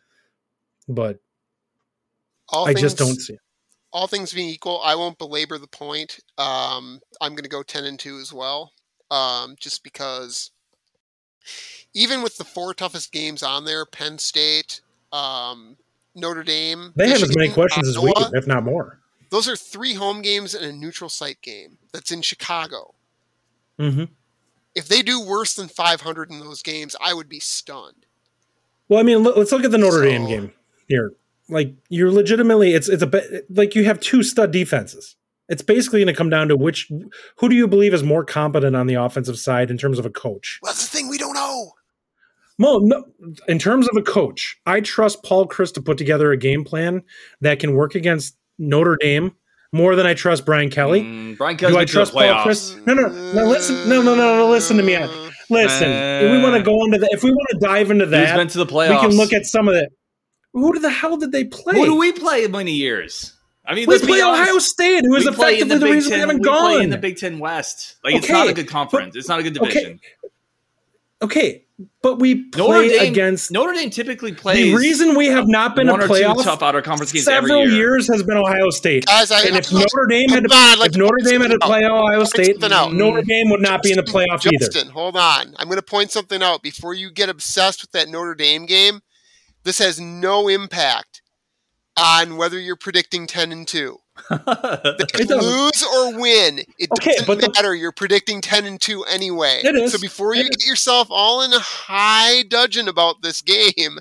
[0.89, 1.19] But
[2.49, 3.41] All I just don't see it.
[3.93, 6.21] All things being equal, I won't belabor the point.
[6.39, 8.73] Um, I'm going to go 10 and 2 as well,
[9.11, 10.51] um, just because
[11.95, 14.81] even with the four toughest games on there Penn State,
[15.13, 15.77] um,
[16.15, 18.99] Notre Dame, They have as many Michigan, questions as we do, if not more.
[19.31, 22.95] Those are three home games and a neutral site game that's in Chicago.
[23.79, 24.05] hmm
[24.75, 28.07] If they do worse than 500 in those games, I would be stunned.
[28.89, 30.53] Well, I mean, let's look at the Notre Dame game
[30.89, 31.13] here.
[31.49, 35.17] Like you're legitimately, it's it's a bit like you have two stud defenses.
[35.49, 36.91] It's basically going to come down to which
[37.39, 40.11] who do you believe is more competent on the offensive side in terms of a
[40.11, 40.59] coach.
[40.63, 41.73] Well, that's the thing we don't know.
[42.59, 43.05] Well, no,
[43.49, 47.03] in terms of a coach, I trust Paul Chryst to put together a game plan
[47.41, 49.33] that can work against Notre Dame
[49.73, 51.03] more than I trust Brian Kelly.
[51.03, 52.45] Mm, Brian Kelly's do I been to the trust Paul.
[52.47, 52.87] Chryst?
[52.87, 53.47] No, no, no.
[53.47, 54.51] Listen, no, no, no, no.
[54.51, 54.97] Listen to me.
[55.51, 58.13] Listen, if we want to go into that, if we want to dive into He's
[58.13, 59.03] that, been to the playoffs.
[59.03, 59.89] we can look at some of the.
[60.53, 61.75] Who the hell did they play?
[61.79, 63.33] Who do we play in many years?
[63.65, 64.21] I mean, We play.
[64.21, 66.75] Ohio State, who is We in effectively the, Big reason we Ten- haven't we play
[66.75, 66.83] gone.
[66.83, 67.97] in the Big Ten West.
[68.05, 69.15] Like it's not a good conference.
[69.17, 70.01] it's not a good division.
[71.23, 71.65] okay,
[72.03, 73.53] but we Notre play Dame against.
[73.53, 76.43] Notre Dame typically plays the reason we have not been a one or two playoff
[76.43, 77.77] tough outer conference games every several year.
[77.77, 79.07] years has been Ohio State.
[79.07, 81.51] Guys, I, And if I- Notre Dame had to, on, like if Notre Dame had
[81.53, 81.93] to play out.
[81.93, 82.61] Ohio State.
[82.61, 84.59] Notre Dame would not be in the playoff either.
[84.67, 85.55] Justin, hold on.
[85.59, 89.01] I'm going to point something out before you get obsessed with that Notre Dame game.
[89.65, 91.23] This has no impact
[91.97, 93.99] on whether you're predicting 10 and 2.
[94.31, 95.41] It doesn't.
[95.43, 97.75] Lose or win, it Okay, doesn't but the- matter.
[97.75, 99.61] You're predicting 10 and 2 anyway.
[99.65, 99.93] It is.
[99.93, 103.99] So before you It get yourself all in a high dudgeon about this game,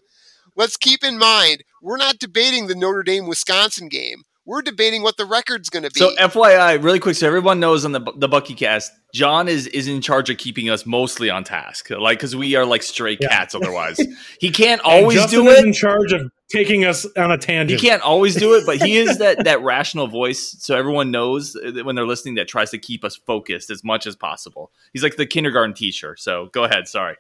[0.55, 4.24] let's keep in mind we're not debating the Notre Dame Wisconsin game.
[4.44, 6.00] We're debating what the record's going to be.
[6.00, 9.88] So FYI, really quick, so everyone knows on the the Bucky cast, John is is
[9.88, 13.28] in charge of keeping us mostly on task, like because we are like stray Yeah.
[13.30, 13.54] cats.
[13.62, 14.00] Otherwise,
[14.39, 15.66] he can't always Justin do is it.
[15.68, 17.80] in charge of taking us on a tangent.
[17.80, 21.54] He can't always do it, but he is that that rational voice, so everyone knows
[21.54, 24.72] that when they're listening that tries to keep us focused as much as possible.
[24.92, 26.16] He's like the kindergarten teacher.
[26.18, 26.88] So go ahead.
[26.88, 27.16] Sorry.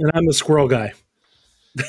[0.00, 0.94] and I'm the squirrel guy.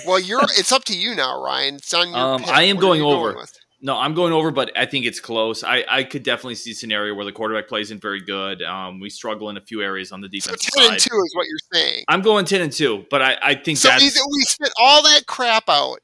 [0.06, 1.76] well, you're it's up to you now, Ryan.
[1.78, 2.44] It's on your Um.
[2.46, 3.36] I am What are going over.
[3.36, 3.57] with?
[3.80, 5.64] No, I'm going over, but I think it's close.
[5.64, 8.64] I, I could definitely see a scenario where the quarterback plays in very good.
[8.64, 11.32] Um, we struggle in a few areas on the So defensive 10 and 2 is
[11.36, 12.04] what you're saying.
[12.08, 15.04] I'm going ten and two, but I, I think So that's we, we spit all
[15.04, 16.00] that crap out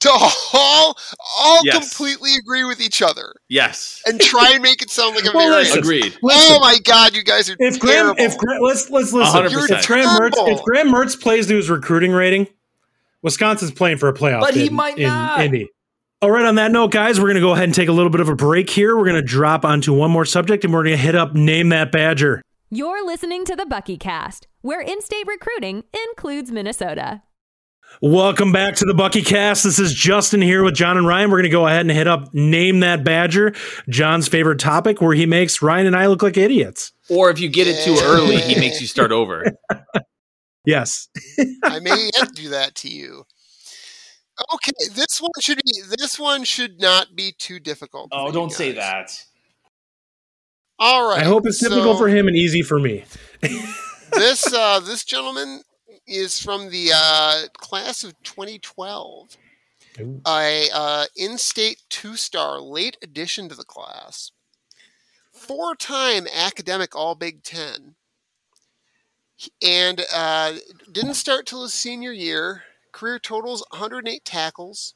[0.00, 0.10] to
[0.52, 0.96] all
[1.40, 1.96] all Yes.
[1.96, 5.48] completely agree with each other yes, and try and make it sound like a Well,
[5.48, 5.78] very listen.
[5.80, 6.16] agreed.
[6.22, 8.22] Oh my god, you guys are if Graham, terrible.
[8.22, 9.42] if Graham, let's let's listen.
[9.44, 9.70] 100%.
[9.80, 12.46] If Graham Mertz, if Graham Mertz plays to his recruiting rating,
[13.22, 14.42] Wisconsin's playing for a playoff.
[14.42, 15.40] But he in- might in not.
[15.40, 15.68] Indy.
[16.20, 18.10] All right, on that note, guys, we're going to go ahead and take a little
[18.10, 18.96] bit of a break here.
[18.96, 21.68] We're going to drop onto one more subject and we're going to hit up Name
[21.68, 22.42] That Badger.
[22.70, 27.22] You're listening to the Bucky Cast, where in state recruiting includes Minnesota.
[28.02, 29.62] Welcome back to the Bucky Cast.
[29.62, 31.30] This is Justin here with John and Ryan.
[31.30, 33.54] We're going to go ahead and hit up Name That Badger,
[33.88, 36.90] John's favorite topic, where he makes Ryan and I look like idiots.
[37.08, 39.44] Or if you get it too early, he makes you start over.
[40.64, 41.08] Yes.
[41.64, 43.24] I may yet do that to you.
[44.54, 48.10] Okay, this one should be this one should not be too difficult.
[48.12, 49.12] Oh, for don't say that.
[50.78, 51.22] All right.
[51.22, 53.04] I hope it's difficult so for him and easy for me.
[54.12, 55.62] this uh, this gentleman
[56.06, 59.36] is from the uh, class of 2012.
[60.00, 60.20] Ooh.
[60.26, 64.30] a uh, in-state two-star late addition to the class,
[65.32, 67.96] four-time academic All Big Ten,
[69.60, 70.54] and uh,
[70.92, 72.62] didn't start till his senior year.
[72.98, 74.94] Career totals: 108 tackles,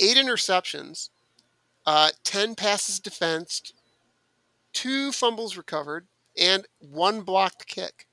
[0.00, 1.10] eight interceptions,
[1.84, 3.74] uh, 10 passes defensed,
[4.72, 6.06] two fumbles recovered,
[6.38, 8.06] and one blocked kick.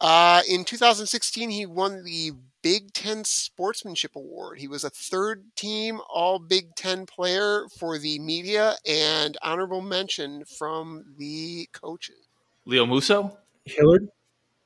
[0.00, 2.32] Uh, in 2016, he won the
[2.62, 4.58] Big Ten Sportsmanship Award.
[4.58, 10.44] He was a third team All Big Ten player for the media and honorable mention
[10.46, 12.26] from the coaches.
[12.64, 13.36] Leo Musso.
[13.66, 14.08] Hillard.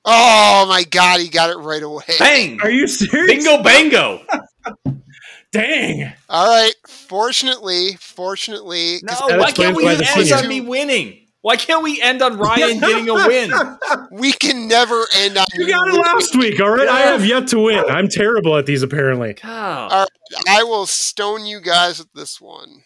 [0.06, 2.04] Oh my God, he got it right away.
[2.18, 2.60] Bang!
[2.62, 3.44] Are you serious?
[3.44, 4.20] Bingo bango!
[5.52, 6.12] Dang.
[6.28, 6.74] All right.
[6.86, 11.22] Fortunately, fortunately, 'cause No, why can't we end on me winning?
[11.42, 13.52] Why can't we end on Ryan getting a win?
[14.10, 16.88] we can never end on You got it last week, all right?
[16.88, 17.84] I have yet to win.
[17.88, 19.34] I'm terrible at these, apparently.
[19.34, 22.82] God, All right, I will stone you guys with this one.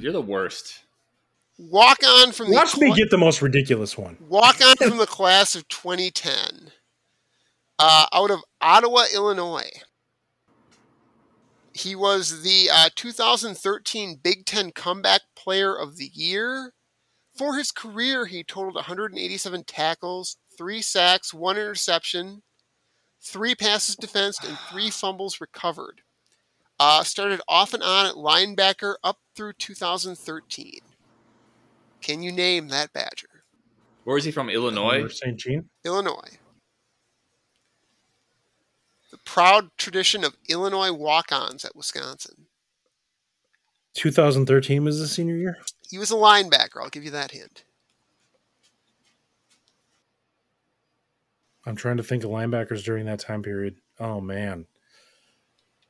[0.00, 0.80] you're the worst.
[1.58, 4.18] Walk on from the me get the most ridiculous one.
[4.20, 6.70] walk on from the class of 2010,
[7.78, 9.70] uh, out of Ottawa, Illinois.
[11.72, 16.72] He was the uh, 2013 Big Ten Comeback Player of the Year.
[17.36, 22.42] For his career, he totaled 187 tackles, three sacks, one interception,
[23.22, 26.00] three passes defensed, and three fumbles recovered.
[26.80, 30.80] Uh, started off and on at linebacker up through 2013.
[32.00, 33.44] Can you name that Badger?
[34.04, 34.48] Where is he from?
[34.48, 35.08] Illinois.
[35.08, 35.36] St.
[35.36, 35.68] Jean.
[35.84, 36.38] Illinois.
[39.10, 42.46] The proud tradition of Illinois walk ons at Wisconsin.
[43.94, 45.56] 2013 was the senior year.
[45.88, 47.64] He was a linebacker, I'll give you that hint.
[51.64, 53.76] I'm trying to think of linebackers during that time period.
[53.98, 54.66] Oh man,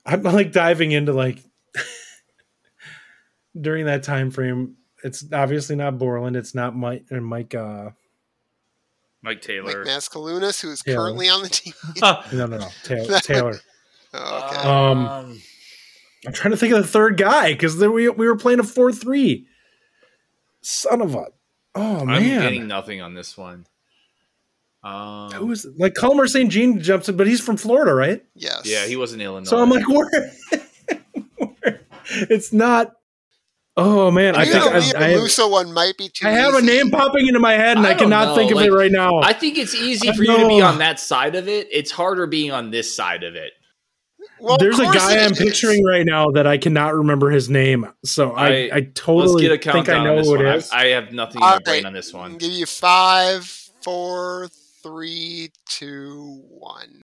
[0.06, 1.42] I'm like diving into like
[3.60, 4.76] during that time frame.
[5.06, 6.34] It's obviously not Borland.
[6.36, 7.54] It's not Mike or Mike.
[7.54, 7.90] Uh,
[9.22, 9.84] Mike Taylor.
[9.84, 10.94] Mike Maskalunas, who is Yeah.
[10.96, 11.74] currently on the team.
[12.02, 12.68] no, no, no.
[12.84, 13.18] Taylor.
[13.20, 13.60] Taylor.
[14.12, 14.68] Oh, okay.
[14.68, 15.40] Um,
[16.26, 18.92] I'm trying to think of the third guy because we we were playing a four
[18.92, 19.46] three.
[20.62, 21.26] Son of a.
[21.74, 22.40] Oh I'm man.
[22.42, 23.66] getting nothing on this one.
[24.82, 26.50] Um, Who is like Culmer St.
[26.50, 28.24] Jean jumps in, but he's from Florida, right?
[28.34, 28.62] yes.
[28.64, 29.48] yeah, he was in Illinois.
[29.48, 30.32] So I'm like, where?
[31.36, 31.80] where-
[32.30, 32.92] it's not.
[33.78, 36.26] Oh man, I Maybe think the I, Leo I, have, Musso one might be too
[36.26, 38.56] I have a name popping into my head, and I I, cannot know, think of
[38.56, 39.20] like, it right now.
[39.20, 41.68] I think it's easy for you to be on that side of it.
[41.70, 43.52] It's harder being on this side of it.
[44.40, 45.38] Well, of There's a guy I'm is.
[45.38, 49.66] picturing right now that I cannot remember his name, so I, I- I, totally get
[49.66, 50.70] a think I know who it is.
[50.70, 52.32] I, have nothing in All my brain on this one.
[52.32, 53.44] I'll give you five,
[53.82, 54.48] four,
[54.82, 57.02] three, two, one.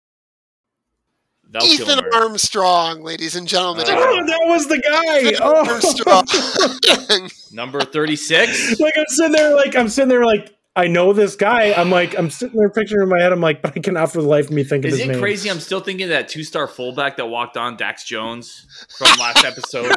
[1.51, 2.09] Val Ethan Kilmer.
[2.15, 3.87] Armstrong, ladies and gentlemen.
[3.89, 5.33] Uh, oh, that was the guy.
[5.43, 7.29] Oh, Armstrong.
[7.53, 8.79] Number 36.
[8.81, 11.73] like I'm sitting there, like I'm sitting there, like I know this guy.
[11.73, 13.33] I'm like, I'm sitting there picturing in my head.
[13.33, 15.13] I'm like, but I cannot for the life of me think of Is his it
[15.13, 15.21] name.
[15.21, 15.51] crazy?
[15.51, 19.45] I'm still thinking of that two star fullback that walked on, Dax Jones, from last
[19.45, 19.91] episode.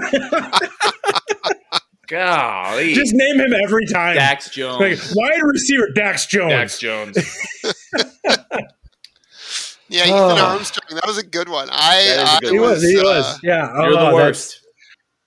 [2.08, 2.96] Golly.
[2.96, 4.16] Just name him every time.
[4.16, 4.80] Dax Jones.
[4.80, 6.50] Like wide receiver, Dax Jones.
[6.52, 7.18] Dax Jones.
[9.94, 10.36] yeah, Ethan Oh.
[10.46, 10.96] Armstrong.
[11.00, 11.70] That was a good one.
[11.72, 12.70] I, That is a I good He one.
[12.72, 12.84] was.
[12.84, 13.40] He uh, was.
[13.44, 13.74] Yeah.
[13.74, 14.60] You're oh, the worst.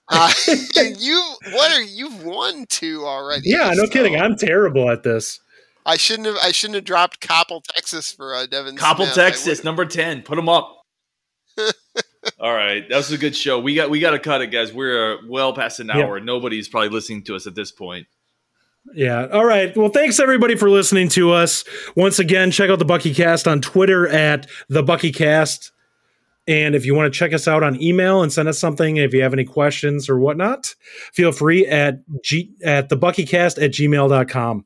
[0.08, 0.30] Uh,
[0.98, 1.20] you
[1.50, 3.42] what are you've won two already?
[3.50, 3.70] Yeah.
[3.74, 4.14] No so kidding.
[4.14, 5.40] I'm terrible at this.
[5.84, 6.36] I shouldn't have.
[6.40, 8.76] I shouldn't have dropped Coppell, Texas for uh, Devin.
[8.76, 9.14] Coppell, Smith.
[9.16, 10.22] Texas, number 10.
[10.22, 10.80] Put them up.
[12.38, 13.58] All right, that was a good show.
[13.58, 14.72] We got we got to cut it, guys.
[14.72, 16.04] We're uh, well past an Yeah.
[16.04, 16.20] hour.
[16.20, 18.06] Nobody's probably listening to us at this point.
[18.94, 19.26] Yeah.
[19.26, 19.76] All right.
[19.76, 21.64] Well, thanks everybody for listening to us.
[21.96, 25.72] Once again, check out the Bucky Cast on Twitter at the Bucky Cast.
[26.48, 29.12] And if you want to check us out on email and send us something, if
[29.12, 30.74] you have any questions or whatnot,
[31.12, 34.64] feel free at G at the Buckycast at gmail.com.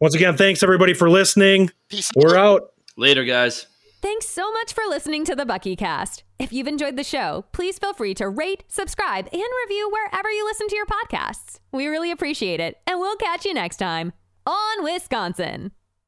[0.00, 1.70] Once again, thanks everybody for listening.
[1.88, 2.72] Peace We're out.
[2.96, 3.66] Later, guys.
[4.00, 6.22] Thanks so much for listening to the Bucky Cast.
[6.38, 10.44] If you've enjoyed the show, please feel free to rate, subscribe, and review wherever you
[10.44, 11.58] listen to your podcasts.
[11.72, 14.12] We really appreciate it, and we'll catch you next time
[14.46, 15.72] on Wisconsin.